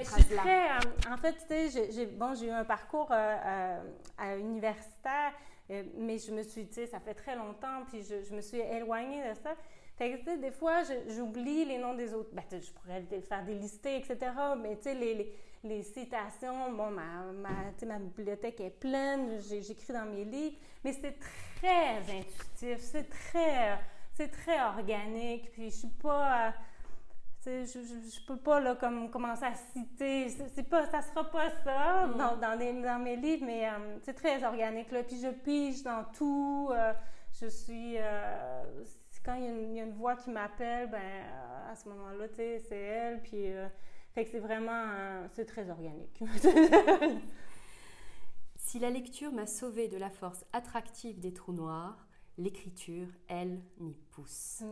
suis 0.04 0.36
très, 0.36 0.70
euh, 0.72 1.14
en 1.14 1.18
fait, 1.18 1.34
tu 1.34 1.70
sais, 1.70 1.92
j'ai 1.92 2.06
bon, 2.06 2.34
eu 2.42 2.50
un 2.50 2.66
parcours 2.66 3.08
euh, 3.12 3.82
à 4.18 4.36
universitaire, 4.36 5.34
mais 5.70 6.18
je 6.18 6.32
me 6.32 6.44
suis, 6.44 6.68
tu 6.68 6.74
sais, 6.74 6.88
ça 6.88 7.00
fait 7.00 7.14
très 7.14 7.36
longtemps, 7.36 7.84
puis 7.88 8.04
je, 8.04 8.24
je 8.24 8.36
me 8.36 8.42
suis 8.42 8.60
éloignée 8.60 9.22
de 9.30 9.34
ça. 9.36 9.56
Fait 9.98 10.20
que, 10.20 10.38
des 10.38 10.52
fois, 10.52 10.82
j'oublie 11.08 11.64
les 11.64 11.78
noms 11.78 11.94
des 11.94 12.14
autres. 12.14 12.30
Ben, 12.34 12.44
je 12.52 12.72
pourrais 12.72 13.02
faire 13.22 13.46
des 13.46 13.56
listés, 13.56 13.98
etc. 13.98 14.18
Mais, 14.62 14.76
tu 14.76 14.84
sais, 14.84 14.94
les, 14.94 15.14
les, 15.14 15.36
les, 15.64 15.84
citations, 15.84 16.74
bon, 16.74 16.92
ma, 16.92 17.32
ma, 17.34 17.86
ma 17.86 18.00
bibliothèque 18.00 18.60
est 18.60 18.78
pleine, 18.78 19.40
j'écris 19.42 19.94
dans 19.94 20.06
mes 20.06 20.26
livres, 20.26 20.58
mais 20.84 20.92
c'est 20.92 21.18
très 21.58 21.98
intuitif, 22.00 22.80
c'est 22.80 23.10
très, 23.10 23.80
c'est 24.14 24.28
très 24.28 24.62
organique, 24.62 25.52
puis 25.52 25.70
je 25.70 25.76
suis 25.76 25.88
pas... 25.88 26.54
Je, 27.46 27.64
je, 27.64 27.80
je, 27.80 28.26
peux 28.26 28.38
pas 28.38 28.60
là, 28.60 28.74
comme, 28.74 29.12
commencer 29.12 29.46
à 29.46 29.54
citer, 29.54 30.30
c'est 30.30 30.68
pas, 30.68 30.88
ça 30.88 31.04
sera 31.04 31.30
pas 31.30 31.52
ça 31.64 32.08
mm. 32.08 32.18
dans, 32.18 32.36
dans, 32.38 32.82
dans, 32.82 33.00
mes 33.00 33.16
livres, 33.16 33.46
mais 33.46 33.70
euh, 33.70 34.00
c'est 34.02 34.16
très 34.16 34.44
organique. 34.44 34.92
Là. 34.92 35.04
Puis 35.04 35.22
je 35.22 35.30
pige 35.30 35.84
dans 35.84 36.06
tout, 36.06 36.72
euh, 36.72 36.92
je 37.40 37.46
suis, 37.46 37.98
euh, 38.00 38.64
quand 39.26 39.34
il 39.36 39.74
y, 39.74 39.80
a 39.80 39.84
une, 39.84 39.94
voix 39.94 40.16
qui 40.16 40.30
m'appelle, 40.30 40.90
ben, 40.90 41.26
à 41.70 41.76
ce 41.76 41.90
moment-là, 41.90 42.30
tu 42.30 42.36
sais, 42.36 42.60
c'est 42.60 42.78
elle. 42.78 43.22
Puis, 43.24 43.48
euh, 43.48 43.68
fait 44.14 44.24
que 44.24 44.32
c'est 44.32 44.40
vraiment, 44.40 45.28
c'est 45.34 45.46
très 45.46 45.70
organique. 45.70 46.24
si 48.56 48.80
la 48.80 48.92
lecture 48.92 49.32
m'a 49.32 49.48
sauvé 49.48 49.88
de 49.88 49.98
la 49.98 50.12
force 50.12 50.46
attractive 50.54 51.20
des 51.20 51.34
trous 51.34 51.54
noirs, 51.54 52.08
l'écriture, 52.38 53.08
elle, 53.28 53.62
m'y 53.80 53.96
pousse. 54.12 54.64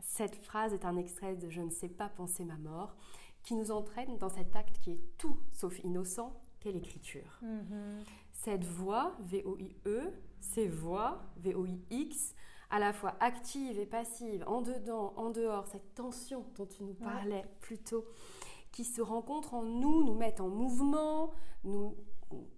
Cette 0.00 0.36
phrase 0.36 0.72
est 0.72 0.84
un 0.84 0.96
extrait 0.96 1.36
de 1.36 1.50
Je 1.50 1.60
ne 1.60 1.70
sais 1.70 1.88
pas 1.88 2.08
penser 2.08 2.44
ma 2.44 2.56
mort, 2.56 2.96
qui 3.42 3.54
nous 3.54 3.70
entraîne 3.70 4.16
dans 4.18 4.28
cet 4.28 4.56
acte 4.56 4.78
qui 4.80 4.92
est 4.92 5.00
tout 5.18 5.38
sauf 5.52 5.78
innocent, 5.84 6.40
qu'est 6.60 6.72
l'écriture. 6.72 7.40
Mm-hmm. 7.42 8.04
Cette 8.32 8.64
voix, 8.64 9.16
V-O-I-E, 9.20 10.12
ces 10.40 10.68
voix, 10.68 11.22
V-O-I-X, 11.36 12.34
à 12.70 12.78
la 12.78 12.92
fois 12.92 13.16
active 13.20 13.78
et 13.78 13.86
passive, 13.86 14.44
en 14.46 14.62
dedans, 14.62 15.12
en 15.16 15.30
dehors, 15.30 15.66
cette 15.66 15.94
tension 15.94 16.44
dont 16.56 16.66
tu 16.66 16.84
nous 16.84 16.94
parlais 16.94 17.44
plus 17.60 17.78
tôt, 17.78 18.04
qui 18.72 18.84
se 18.84 19.02
rencontre 19.02 19.54
en 19.54 19.62
nous, 19.62 20.04
nous 20.04 20.14
met 20.14 20.40
en 20.40 20.48
mouvement, 20.48 21.32
nous 21.64 21.96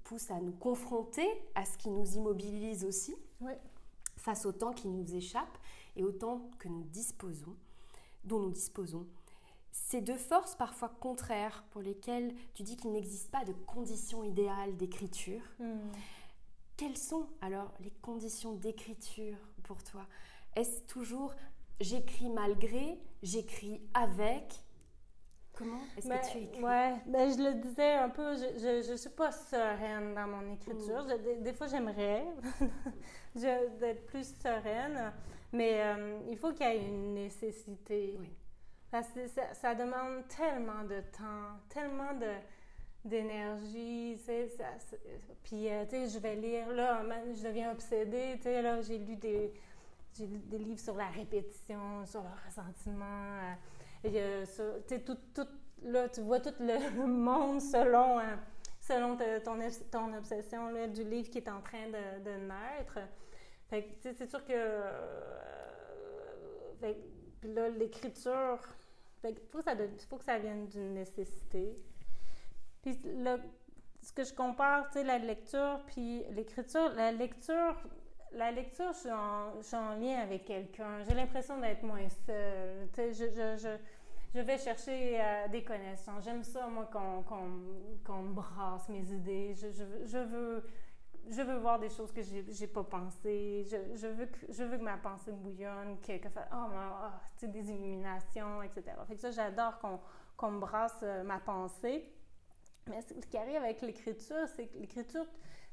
pousse 0.05 0.31
à 0.31 0.41
nous 0.41 0.53
confronter 0.53 1.27
à 1.55 1.65
ce 1.65 1.79
qui 1.79 1.89
nous 1.89 2.15
immobilise 2.15 2.85
aussi, 2.85 3.17
face 4.19 4.45
au 4.45 4.53
temps 4.53 4.73
qui 4.73 4.89
nous 4.89 5.15
échappe 5.15 5.59
et 5.97 6.05
au 6.05 6.13
temps 6.13 6.51
que 6.59 6.69
nous 6.69 6.85
disposons, 6.85 7.57
dont 8.25 8.39
nous 8.39 8.51
disposons. 8.51 9.07
Ces 9.73 10.03
deux 10.03 10.19
forces 10.19 10.55
parfois 10.55 10.91
contraires 10.91 11.65
pour 11.71 11.81
lesquelles 11.81 12.35
tu 12.53 12.63
dis 12.63 12.77
qu'il 12.77 12.93
n'existe 12.93 13.31
pas 13.31 13.45
de 13.47 13.55
conditions 13.67 14.23
idéales 14.23 14.77
d'écriture. 14.77 15.41
Hmm. 15.59 15.79
Quelles 16.77 16.99
sont 16.99 17.27
alors 17.41 17.73
les 17.81 17.91
conditions 18.03 18.53
d'écriture 18.53 19.37
pour 19.63 19.83
toi 19.83 20.07
Est-ce 20.57 20.83
toujours 20.83 21.35
j'écris 21.83 22.29
malgré, 22.29 22.99
j'écris 23.23 23.81
avec? 23.95 24.55
Comment 25.53 25.81
est-ce 25.97 26.09
que 26.09 26.33
tu 26.33 26.39
écris? 26.39 26.63
Ouais, 26.63 26.95
ben, 27.07 27.31
je 27.31 27.43
le 27.43 27.55
disais 27.61 27.93
un 27.95 28.09
peu, 28.09 28.35
je 28.35 28.91
ne 28.91 28.97
suis 28.97 29.11
pas 29.11 29.31
sereine 29.31 30.15
dans 30.15 30.27
mon 30.27 30.55
écriture. 30.55 31.05
Mm. 31.05 31.43
des, 31.43 31.53
fois, 31.53 31.67
j'aimerais 31.67 32.25
d'être 33.35 34.07
plus 34.07 34.35
sereine, 34.41 35.13
mais 35.53 35.83
euh, 35.83 36.19
il 36.31 36.39
faut 36.39 36.53
qu'il 36.53 36.67
y 36.67 36.71
ait 36.71 36.89
une 36.89 37.15
nécessité. 37.15 38.17
Oui. 38.19 38.33
Parce 38.91 39.09
que 39.09 39.27
ça, 39.27 39.53
ça, 39.55 39.75
demande 39.75 40.27
tellement 40.29 40.85
de 40.85 41.01
temps, 41.17 41.59
tellement 41.69 42.15
de 42.15 42.33
d'énergie, 43.05 44.17
tu 44.19 44.25
sais, 44.25 44.49
puis, 45.43 45.69
euh, 45.69 45.85
tu 45.85 45.91
sais, 45.91 46.09
je 46.09 46.19
vais 46.19 46.37
lire, 46.37 46.69
là, 46.73 47.03
je 47.35 47.43
deviens 47.43 47.73
obsédée, 47.73 48.35
tu 48.37 48.43
sais, 48.45 48.63
là, 48.63 48.81
j'ai 48.81 48.99
lu 48.99 49.17
des, 49.17 49.53
des 50.19 50.59
livres 50.59 50.81
sur 50.81 50.97
la 50.97 51.09
répétition, 51.09 52.07
sur 52.07 52.23
le 52.23 52.29
ressentiment, 52.47 53.57
euh, 54.05 54.45
tout, 55.05 55.17
tout, 55.35 55.47
là, 55.83 56.09
tu 56.09 56.21
vois 56.23 56.41
tout 56.41 56.55
le 56.61 57.07
monde 57.07 57.61
selon, 57.61 58.19
euh, 58.19 58.37
selon 58.81 59.17
ton, 59.17 59.59
ton 59.91 60.15
obsession 60.15 60.69
là, 60.71 60.89
du 60.89 61.05
livre 61.05 61.31
qui 61.31 61.39
est 61.39 61.49
en 61.49 61.61
train 61.61 61.89
de, 61.89 62.31
naître. 62.31 62.99
c'est 64.01 64.29
sûr 64.29 64.45
que. 64.45 64.53
Euh, 64.53 64.93
là, 67.45 67.69
l'écriture. 67.69 68.59
Il 69.25 69.37
faut, 69.53 69.63
faut, 70.09 70.17
que 70.17 70.25
ça 70.25 70.39
vienne 70.39 70.67
d'une 70.67 70.95
nécessité. 70.95 71.79
Puis 72.83 72.99
ce 74.03 74.13
que 74.13 74.25
je 74.25 74.35
compare, 74.35 74.89
tu 74.89 74.95
sais, 74.95 75.05
la 75.05 75.19
lecture 75.19 75.81
puis 75.87 76.25
l'écriture, 76.31 76.93
la 76.95 77.13
lecture, 77.13 77.77
la 78.33 78.51
lecture, 78.51 78.93
je 78.93 79.63
suis 79.63 79.77
en, 79.77 79.95
lien 79.95 80.21
avec 80.21 80.45
quelqu'un. 80.45 81.03
J'ai 81.09 81.15
l'impression 81.15 81.59
d'être 81.59 81.83
moins 81.83 82.09
seule. 82.27 82.89
Tu 82.93 83.13
sais, 83.13 83.13
je, 83.13 83.79
je, 84.35 84.41
vais 84.41 84.59
chercher 84.59 85.21
euh, 85.21 85.49
des 85.49 85.63
connaissances. 85.63 86.25
J'aime 86.25 86.43
ça, 86.43 86.67
moi, 86.67 86.91
qu'on 86.93 88.23
me 88.23 88.33
brasse 88.33 88.89
mes 88.89 89.13
idées. 89.13 89.55
Je, 89.55 90.19
veux, 90.19 90.65
je 91.29 91.43
veux 91.43 91.59
voir 91.59 91.79
des 91.79 91.91
choses 91.91 92.11
que 92.11 92.23
j'ai 92.23 92.67
pas 92.67 92.83
pensées. 92.83 93.65
Je, 93.71 94.07
veux 94.09 94.27
que, 94.27 94.39
je 94.49 94.65
veux 94.65 94.79
que 94.79 94.83
ma 94.83 94.97
pensée 94.97 95.31
bouillonne, 95.31 95.99
que, 96.01 96.17
que 96.17 96.29
ça, 96.31 96.49
oh, 96.53 96.67
oh 96.73 97.47
des 97.47 97.71
illuminations, 97.71 98.63
etc. 98.63 98.97
Fait 99.07 99.15
que 99.15 99.21
ça, 99.21 99.31
j'adore 99.31 99.79
qu'on 100.37 100.51
me 100.51 100.59
brasse 100.59 100.99
euh, 101.03 101.23
ma 101.23 101.39
pensée. 101.39 102.11
Mais 102.89 103.01
ce 103.03 103.15
qui 103.27 103.37
arrive 103.37 103.57
avec 103.57 103.81
l'écriture, 103.83 104.49
c'est 104.57 104.67
que 104.67 104.79
l'écriture, 104.79 105.27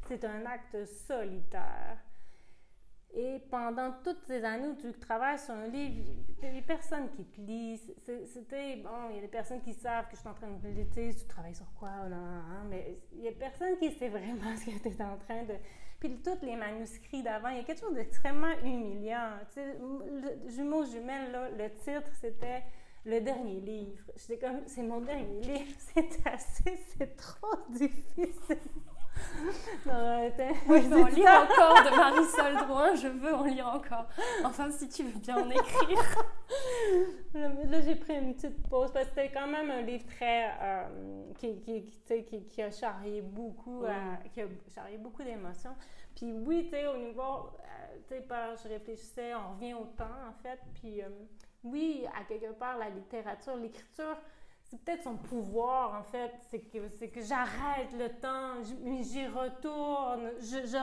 c'est 0.07 0.23
un 0.25 0.45
acte 0.45 0.85
solitaire. 0.85 1.97
Et 3.11 3.39
pendant 3.49 3.91
toutes 4.03 4.23
ces 4.27 4.43
années 4.43 4.67
où 4.67 4.75
tu 4.75 4.91
travailles 4.93 5.39
sur 5.39 5.55
un 5.55 5.67
livre, 5.67 6.05
il 6.37 6.45
y 6.45 6.47
a 6.47 6.51
des 6.51 6.61
personnes 6.61 7.09
qui 7.09 7.25
te 7.25 7.41
lisent. 7.41 7.91
C'était, 8.05 8.75
bon, 8.75 9.09
il 9.09 9.15
y 9.15 9.17
a 9.17 9.21
des 9.21 9.27
personnes 9.27 9.61
qui 9.61 9.73
savent 9.73 10.05
que 10.07 10.15
je 10.15 10.19
suis 10.19 10.29
en 10.29 10.35
train 10.35 10.51
de 10.51 10.67
lire, 10.67 10.85
tu 10.93 11.25
travailles 11.25 11.55
sur 11.55 11.73
quoi, 11.73 11.89
mais 12.69 12.99
il 13.13 13.21
y 13.21 13.27
a 13.27 13.31
personne 13.31 13.77
qui 13.79 13.91
sait 13.91 14.09
vraiment 14.09 14.55
ce 14.57 14.65
que 14.65 14.89
tu 14.89 14.89
es 14.89 15.01
en 15.01 15.17
train 15.17 15.43
de. 15.43 15.55
Puis 15.99 16.21
tous 16.23 16.45
les 16.45 16.55
manuscrits 16.55 17.23
d'avant, 17.23 17.49
il 17.49 17.57
y 17.57 17.59
a 17.59 17.63
quelque 17.63 17.81
chose 17.81 17.95
d'extrêmement 17.95 18.53
humiliant. 18.63 19.39
Tu 19.49 19.55
sais, 19.55 19.73
le, 19.73 20.49
jumeau 20.49 20.85
jumelle, 20.85 21.31
là, 21.31 21.49
le 21.49 21.69
titre, 21.71 22.11
c'était 22.21 22.63
le 23.05 23.21
dernier 23.21 23.59
livre. 23.59 24.03
J'étais 24.15 24.37
comme, 24.37 24.61
c'est 24.65 24.83
mon 24.83 25.01
dernier 25.01 25.41
livre, 25.41 25.71
c'est 25.77 26.27
assez, 26.27 26.77
c'est 26.97 27.15
trop 27.15 27.55
difficile. 27.69 28.57
non, 29.85 30.31
oui, 30.67 30.81
je 30.81 30.87
veux 30.87 31.01
en 31.01 31.07
lire 31.07 31.29
encore 31.29 31.83
de 31.83 31.95
Marisol 31.95 32.55
Drouin, 32.67 32.95
je 32.95 33.07
veux 33.07 33.33
en 33.33 33.43
lire 33.43 33.67
encore. 33.67 34.07
Enfin, 34.43 34.71
si 34.71 34.87
tu 34.87 35.03
veux 35.03 35.19
bien 35.19 35.37
en 35.37 35.49
écrire. 35.49 36.23
Là, 37.33 37.81
j'ai 37.81 37.95
pris 37.95 38.15
une 38.15 38.33
petite 38.33 38.67
pause 38.69 38.91
parce 38.93 39.05
que 39.09 39.15
c'était 39.15 39.31
quand 39.31 39.47
même 39.47 39.69
un 39.71 39.81
livre 39.81 40.05
très. 40.05 40.51
Euh, 40.61 41.23
qui, 41.37 41.59
qui, 41.59 41.83
qui, 42.05 42.45
qui, 42.45 42.61
a 42.61 42.71
charrié 42.71 43.21
beaucoup, 43.21 43.83
euh, 43.83 44.15
qui 44.33 44.41
a 44.41 44.47
charrié 44.73 44.97
beaucoup 44.97 45.23
d'émotions. 45.23 45.75
Puis 46.15 46.31
oui, 46.31 46.65
tu 46.65 46.71
sais, 46.71 46.87
au 46.87 46.97
niveau. 46.97 47.21
Euh, 47.21 47.97
tu 48.07 48.15
sais, 48.15 48.25
je 48.63 48.69
réfléchissais, 48.69 49.33
on 49.35 49.53
revient 49.55 49.73
au 49.73 49.85
temps, 49.85 50.05
en 50.27 50.33
fait. 50.41 50.59
Puis 50.75 51.01
oui, 51.63 52.05
à 52.19 52.23
quelque 52.23 52.53
part, 52.53 52.77
la 52.77 52.89
littérature, 52.89 53.55
l'écriture 53.55 54.17
c'est 54.69 54.79
peut-être 54.83 55.03
son 55.03 55.17
pouvoir, 55.17 55.99
en 55.99 56.03
fait, 56.03 56.31
c'est 56.51 56.59
que, 56.59 57.05
que 57.07 57.21
j'arrête 57.21 57.91
le 57.97 58.09
temps, 58.19 58.61
j'y 59.01 59.25
retourne, 59.25 60.29
je, 60.39 60.59
je 60.59 60.77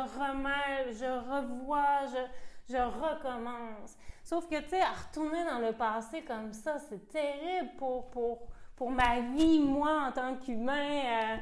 je 0.90 1.04
revois, 1.30 2.06
je, 2.06 2.72
je 2.74 2.78
recommence. 2.78 3.96
Sauf 4.24 4.48
que, 4.48 4.60
tu 4.60 4.70
sais, 4.70 4.82
retourner 4.82 5.44
dans 5.44 5.60
le 5.60 5.72
passé 5.72 6.22
comme 6.22 6.52
ça, 6.52 6.78
c'est 6.80 7.08
terrible 7.08 7.76
pour, 7.78 8.10
pour, 8.10 8.48
pour 8.74 8.90
ma 8.90 9.20
vie, 9.20 9.60
moi, 9.60 10.08
en 10.08 10.12
tant 10.12 10.34
qu'humain, 10.34 11.04
euh, 11.04 11.36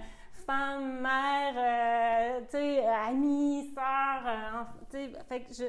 femme, 0.47 1.01
mère, 1.01 1.55
euh, 1.57 2.41
tu 2.43 2.59
sais, 2.59 2.87
amie, 2.87 3.73
sœur, 3.75 4.23
euh, 4.27 4.65
tu 4.91 4.99
sais, 4.99 5.13
fait 5.27 5.41
que 5.41 5.55
je... 5.55 5.65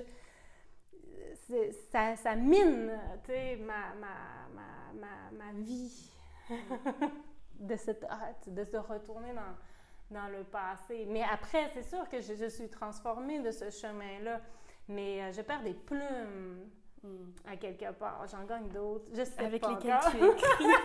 Ça, 1.92 2.16
ça, 2.16 2.36
mine, 2.36 2.92
tu 3.24 3.32
sais, 3.32 3.56
ma, 3.58 3.94
ma, 4.00 4.48
ma, 4.54 5.00
ma, 5.00 5.46
ma 5.46 5.52
vie. 5.54 6.12
de, 7.60 7.76
cette, 7.76 8.04
hâte, 8.04 8.50
de 8.50 8.64
se 8.64 8.78
retourner 8.78 9.34
dans, 9.34 10.20
dans 10.20 10.28
le 10.28 10.44
passé. 10.44 11.06
Mais 11.08 11.24
après, 11.24 11.70
c'est 11.74 11.84
sûr 11.84 12.08
que 12.10 12.22
je, 12.22 12.48
suis 12.48 12.70
transformée 12.70 13.40
de 13.40 13.52
ce 13.52 13.70
chemin-là, 13.70 14.42
mais 14.88 15.24
euh, 15.24 15.32
je 15.32 15.42
perds 15.42 15.64
des 15.64 15.74
plumes 15.74 16.70
hmm. 17.04 17.32
à 17.48 17.56
quelque 17.58 17.92
part. 17.94 18.26
J'en 18.28 18.44
gagne 18.46 18.70
d'autres. 18.70 19.06
Je 19.14 19.24
sais 19.24 19.44
Avec 19.44 19.62
pas 19.62 19.70
lesquelles 19.72 20.00
tu 20.12 20.18
écris. 20.18 20.66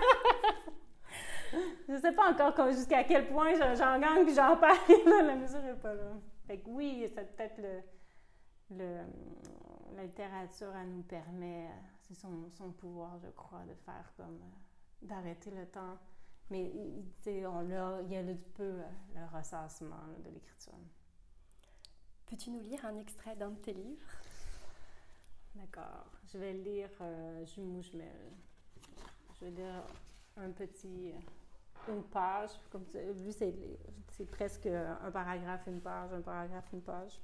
je 1.88 1.96
sais 1.96 2.12
pas 2.12 2.30
encore 2.30 2.70
jusqu'à 2.70 3.04
quel 3.04 3.28
point 3.28 3.54
j'en 3.54 3.98
gagne 3.98 4.24
puis 4.24 4.34
j'en 4.34 4.56
perds. 4.56 4.76
la 5.06 5.36
mesure 5.36 5.62
n'est 5.62 5.74
pas 5.74 5.94
là. 5.94 6.12
Fait 6.46 6.58
que 6.58 6.68
oui, 6.68 7.10
c'est 7.14 7.36
peut-être 7.36 7.58
le, 7.58 7.80
le, 8.76 8.98
la 9.96 10.04
littérature, 10.04 10.74
elle 10.74 10.90
nous 10.90 11.02
permet, 11.02 11.68
c'est 12.02 12.14
son, 12.14 12.50
son 12.50 12.72
pouvoir, 12.72 13.18
je 13.18 13.28
crois, 13.30 13.64
de 13.64 13.74
faire 13.74 14.12
comme 14.16 14.40
euh, 14.42 15.06
d'arrêter 15.06 15.50
le 15.50 15.66
temps. 15.66 15.98
Mais 16.50 16.72
on 17.46 17.70
a, 17.70 18.02
il 18.02 18.12
y 18.12 18.16
a 18.16 18.20
un 18.20 18.36
peu 18.54 18.62
euh, 18.62 18.82
le 19.14 19.36
ressassement 19.36 20.06
de 20.24 20.30
l'écriture. 20.30 20.74
Peux-tu 22.26 22.50
nous 22.50 22.60
lire 22.60 22.84
un 22.84 22.96
extrait 22.98 23.36
d'un 23.36 23.50
de 23.50 23.58
tes 23.58 23.72
livres? 23.72 24.06
D'accord. 25.54 26.06
Je 26.32 26.38
vais 26.38 26.52
lire 26.52 26.90
euh, 27.00 27.44
Jumeau 27.46 27.82
Jumelle. 27.82 28.32
Je 29.34 29.44
vais 29.44 29.50
lire 29.52 29.84
un 30.36 30.50
petit, 30.50 31.12
euh, 31.12 31.92
une 31.92 32.02
page. 32.04 32.50
Comme 32.70 32.84
lui, 32.94 33.32
c'est, 33.32 33.54
c'est 34.10 34.28
presque 34.28 34.66
un 34.66 35.10
paragraphe, 35.12 35.66
une 35.68 35.80
page, 35.80 36.12
un 36.12 36.20
paragraphe, 36.20 36.72
une 36.72 36.82
page. 36.82 37.20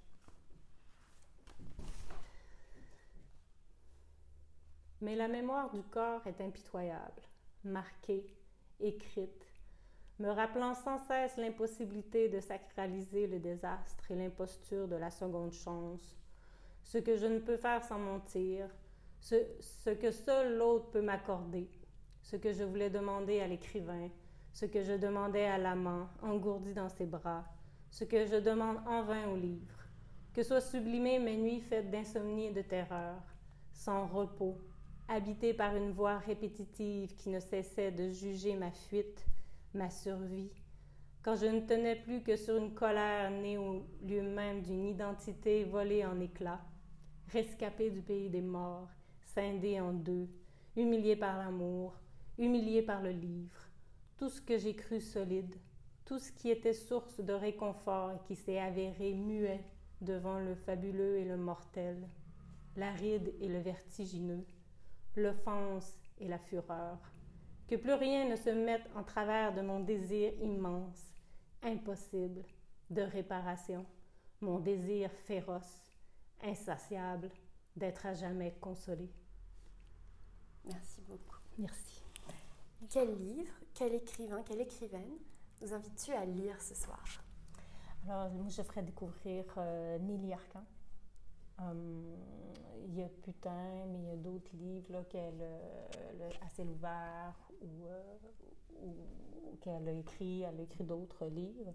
Mais 5.06 5.14
la 5.14 5.28
mémoire 5.28 5.70
du 5.70 5.84
corps 5.84 6.26
est 6.26 6.40
impitoyable 6.40 7.22
marquée, 7.62 8.26
écrite, 8.80 9.46
me 10.18 10.30
rappelant 10.30 10.74
sans 10.74 10.98
cesse 10.98 11.36
l'impossibilité 11.36 12.28
de 12.28 12.40
sacraliser 12.40 13.28
le 13.28 13.38
désastre 13.38 14.10
et 14.10 14.16
l'imposture 14.16 14.88
de 14.88 14.96
la 14.96 15.12
seconde 15.12 15.52
chance, 15.52 16.18
ce 16.82 16.98
que 16.98 17.16
je 17.16 17.26
ne 17.26 17.38
peux 17.38 17.56
faire 17.56 17.84
sans 17.84 18.00
mentir, 18.00 18.68
ce, 19.20 19.90
que 19.90 20.10
seul 20.10 20.58
l'autre 20.58 20.90
peut 20.90 21.02
m'accorder, 21.02 21.70
ce 22.20 22.34
que 22.34 22.52
je 22.52 22.64
voulais 22.64 22.90
demander 22.90 23.38
à 23.38 23.46
l'écrivain, 23.46 24.10
ce 24.52 24.66
que 24.66 24.82
je 24.82 24.94
demandais 24.94 25.46
à 25.46 25.56
l'amant, 25.56 26.08
engourdi 26.20 26.74
dans 26.74 26.88
ses 26.88 27.06
bras, 27.06 27.44
ce 27.90 28.02
que 28.02 28.26
je 28.26 28.40
demande 28.40 28.78
en 28.88 29.04
vain 29.04 29.28
au 29.28 29.36
livre, 29.36 29.84
que 30.34 30.42
soient 30.42 30.60
sublimées 30.60 31.20
mes 31.20 31.36
nuits 31.36 31.60
faites 31.60 31.92
d'insomnie 31.92 32.46
et 32.46 32.52
de 32.52 32.62
terreur, 32.62 33.22
sans 33.72 34.08
repos, 34.08 34.58
habité 35.08 35.54
par 35.54 35.76
une 35.76 35.92
voix 35.92 36.18
répétitive 36.18 37.14
qui 37.16 37.30
ne 37.30 37.40
cessait 37.40 37.92
de 37.92 38.08
juger 38.10 38.54
ma 38.54 38.70
fuite, 38.70 39.26
ma 39.74 39.90
survie, 39.90 40.50
quand 41.22 41.36
je 41.36 41.46
ne 41.46 41.60
tenais 41.60 41.96
plus 41.96 42.22
que 42.22 42.36
sur 42.36 42.56
une 42.56 42.72
colère 42.72 43.30
née 43.30 43.58
au 43.58 43.84
lieu 44.04 44.22
même 44.22 44.62
d'une 44.62 44.86
identité 44.86 45.64
volée 45.64 46.04
en 46.04 46.20
éclats, 46.20 46.64
rescapée 47.32 47.90
du 47.90 48.00
pays 48.00 48.30
des 48.30 48.42
morts, 48.42 48.88
scindée 49.22 49.80
en 49.80 49.92
deux, 49.92 50.28
humiliée 50.76 51.16
par 51.16 51.36
l'amour, 51.38 51.94
humiliée 52.38 52.82
par 52.82 53.02
le 53.02 53.10
livre, 53.10 53.68
tout 54.16 54.28
ce 54.28 54.40
que 54.40 54.56
j'ai 54.56 54.74
cru 54.74 55.00
solide, 55.00 55.56
tout 56.04 56.18
ce 56.18 56.30
qui 56.30 56.48
était 56.48 56.72
source 56.72 57.20
de 57.20 57.32
réconfort 57.32 58.12
et 58.12 58.26
qui 58.26 58.36
s'est 58.36 58.60
avéré 58.60 59.12
muet 59.12 59.64
devant 60.00 60.38
le 60.38 60.54
fabuleux 60.54 61.16
et 61.18 61.24
le 61.24 61.36
mortel, 61.36 62.08
l'aride 62.76 63.34
et 63.40 63.48
le 63.48 63.58
vertigineux, 63.58 64.44
l'offense 65.16 65.98
et 66.18 66.28
la 66.28 66.38
fureur. 66.38 66.98
Que 67.68 67.76
plus 67.76 67.94
rien 67.94 68.28
ne 68.28 68.36
se 68.36 68.50
mette 68.50 68.88
en 68.94 69.02
travers 69.02 69.54
de 69.54 69.60
mon 69.60 69.80
désir 69.80 70.32
immense, 70.40 71.14
impossible, 71.62 72.44
de 72.90 73.02
réparation, 73.02 73.84
mon 74.40 74.60
désir 74.60 75.10
féroce, 75.26 75.92
insatiable, 76.42 77.30
d'être 77.74 78.06
à 78.06 78.14
jamais 78.14 78.52
consolé. 78.60 79.10
Merci 80.64 81.00
beaucoup. 81.02 81.38
Merci. 81.58 82.02
Quel 82.90 83.16
livre, 83.18 83.52
quel 83.74 83.94
écrivain, 83.94 84.42
quelle 84.42 84.60
écrivaine 84.60 85.16
nous 85.60 85.72
invites-tu 85.72 86.12
à 86.12 86.24
lire 86.24 86.60
ce 86.60 86.74
soir? 86.74 87.04
Alors, 88.04 88.30
moi, 88.30 88.48
je 88.48 88.62
ferais 88.62 88.82
découvrir 88.82 89.44
euh, 89.56 89.98
Nelly 89.98 90.32
Arcan. 90.32 90.64
Hum, 91.58 92.16
il 92.88 92.98
y 92.98 93.02
a 93.02 93.08
Putain, 93.08 93.86
mais 93.86 93.98
il 93.98 94.06
y 94.06 94.10
a 94.10 94.16
d'autres 94.16 94.54
livres 94.56 94.92
là, 94.92 95.04
qu'elle 95.04 95.40
euh, 95.40 96.30
a 96.44 96.48
ciel 96.50 96.68
ouvert 96.68 97.34
ou, 97.62 97.86
euh, 97.86 98.16
ou 98.82 99.56
qu'elle 99.60 99.88
a 99.88 99.92
écrit. 99.92 100.42
Elle 100.42 100.60
a 100.60 100.62
écrit 100.62 100.84
d'autres 100.84 101.26
livres. 101.26 101.74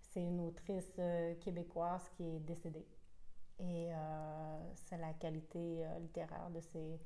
C'est 0.00 0.22
une 0.22 0.40
autrice 0.40 0.92
euh, 0.98 1.34
québécoise 1.36 2.08
qui 2.16 2.24
est 2.24 2.40
décédée. 2.40 2.86
Et 3.60 3.90
c'est 4.74 4.98
la 4.98 5.12
qualité 5.12 5.86
littéraire 6.00 6.50
de, 6.50 6.58
ses, 6.60 6.98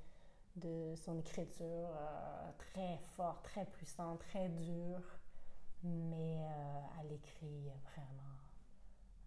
de 0.55 0.95
son 0.97 1.19
écriture 1.19 1.91
très 2.57 2.97
forte, 3.15 3.43
très 3.45 3.67
puissante, 3.67 4.21
très 4.21 4.49
dure 4.49 5.03
mais 5.83 6.39
euh, 6.41 7.01
elle 7.01 7.13
écrit 7.13 7.71
vraiment 7.85 8.37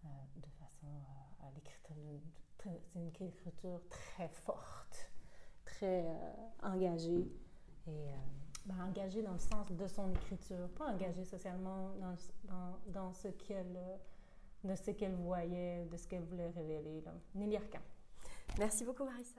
euh, 0.05 0.07
de 0.37 0.49
façon 0.59 0.87
euh, 0.87 1.47
à 1.47 1.51
l'écriture. 1.51 2.38
C'est 2.63 2.99
une 2.99 3.07
écriture 3.07 3.79
très 3.89 4.27
forte, 4.27 5.11
très 5.65 6.05
engagée 6.61 7.31
et 7.87 8.07
ben, 8.65 8.75
engagée 8.83 9.21
dans 9.21 9.33
le 9.33 9.39
sens 9.39 9.71
de 9.71 9.87
son 9.87 10.11
écriture, 10.11 10.67
pas 10.77 10.87
engagée 10.87 11.23
socialement 11.23 11.91
dans, 12.87 13.13
ce 13.13 13.29
qu'elle 13.29 13.79
de 14.63 14.75
ce 14.75 14.91
qu'elle 14.91 15.15
voyait, 15.15 15.85
de 15.85 15.95
ce 15.95 16.07
qu'elle 16.07 16.23
voulait 16.23 16.49
révéler. 16.49 17.01
Là. 17.01 17.13
Nelly 17.33 17.55
Arcan. 17.55 17.79
Merci 18.57 18.83
beaucoup, 18.83 19.05
Marissa. 19.05 19.35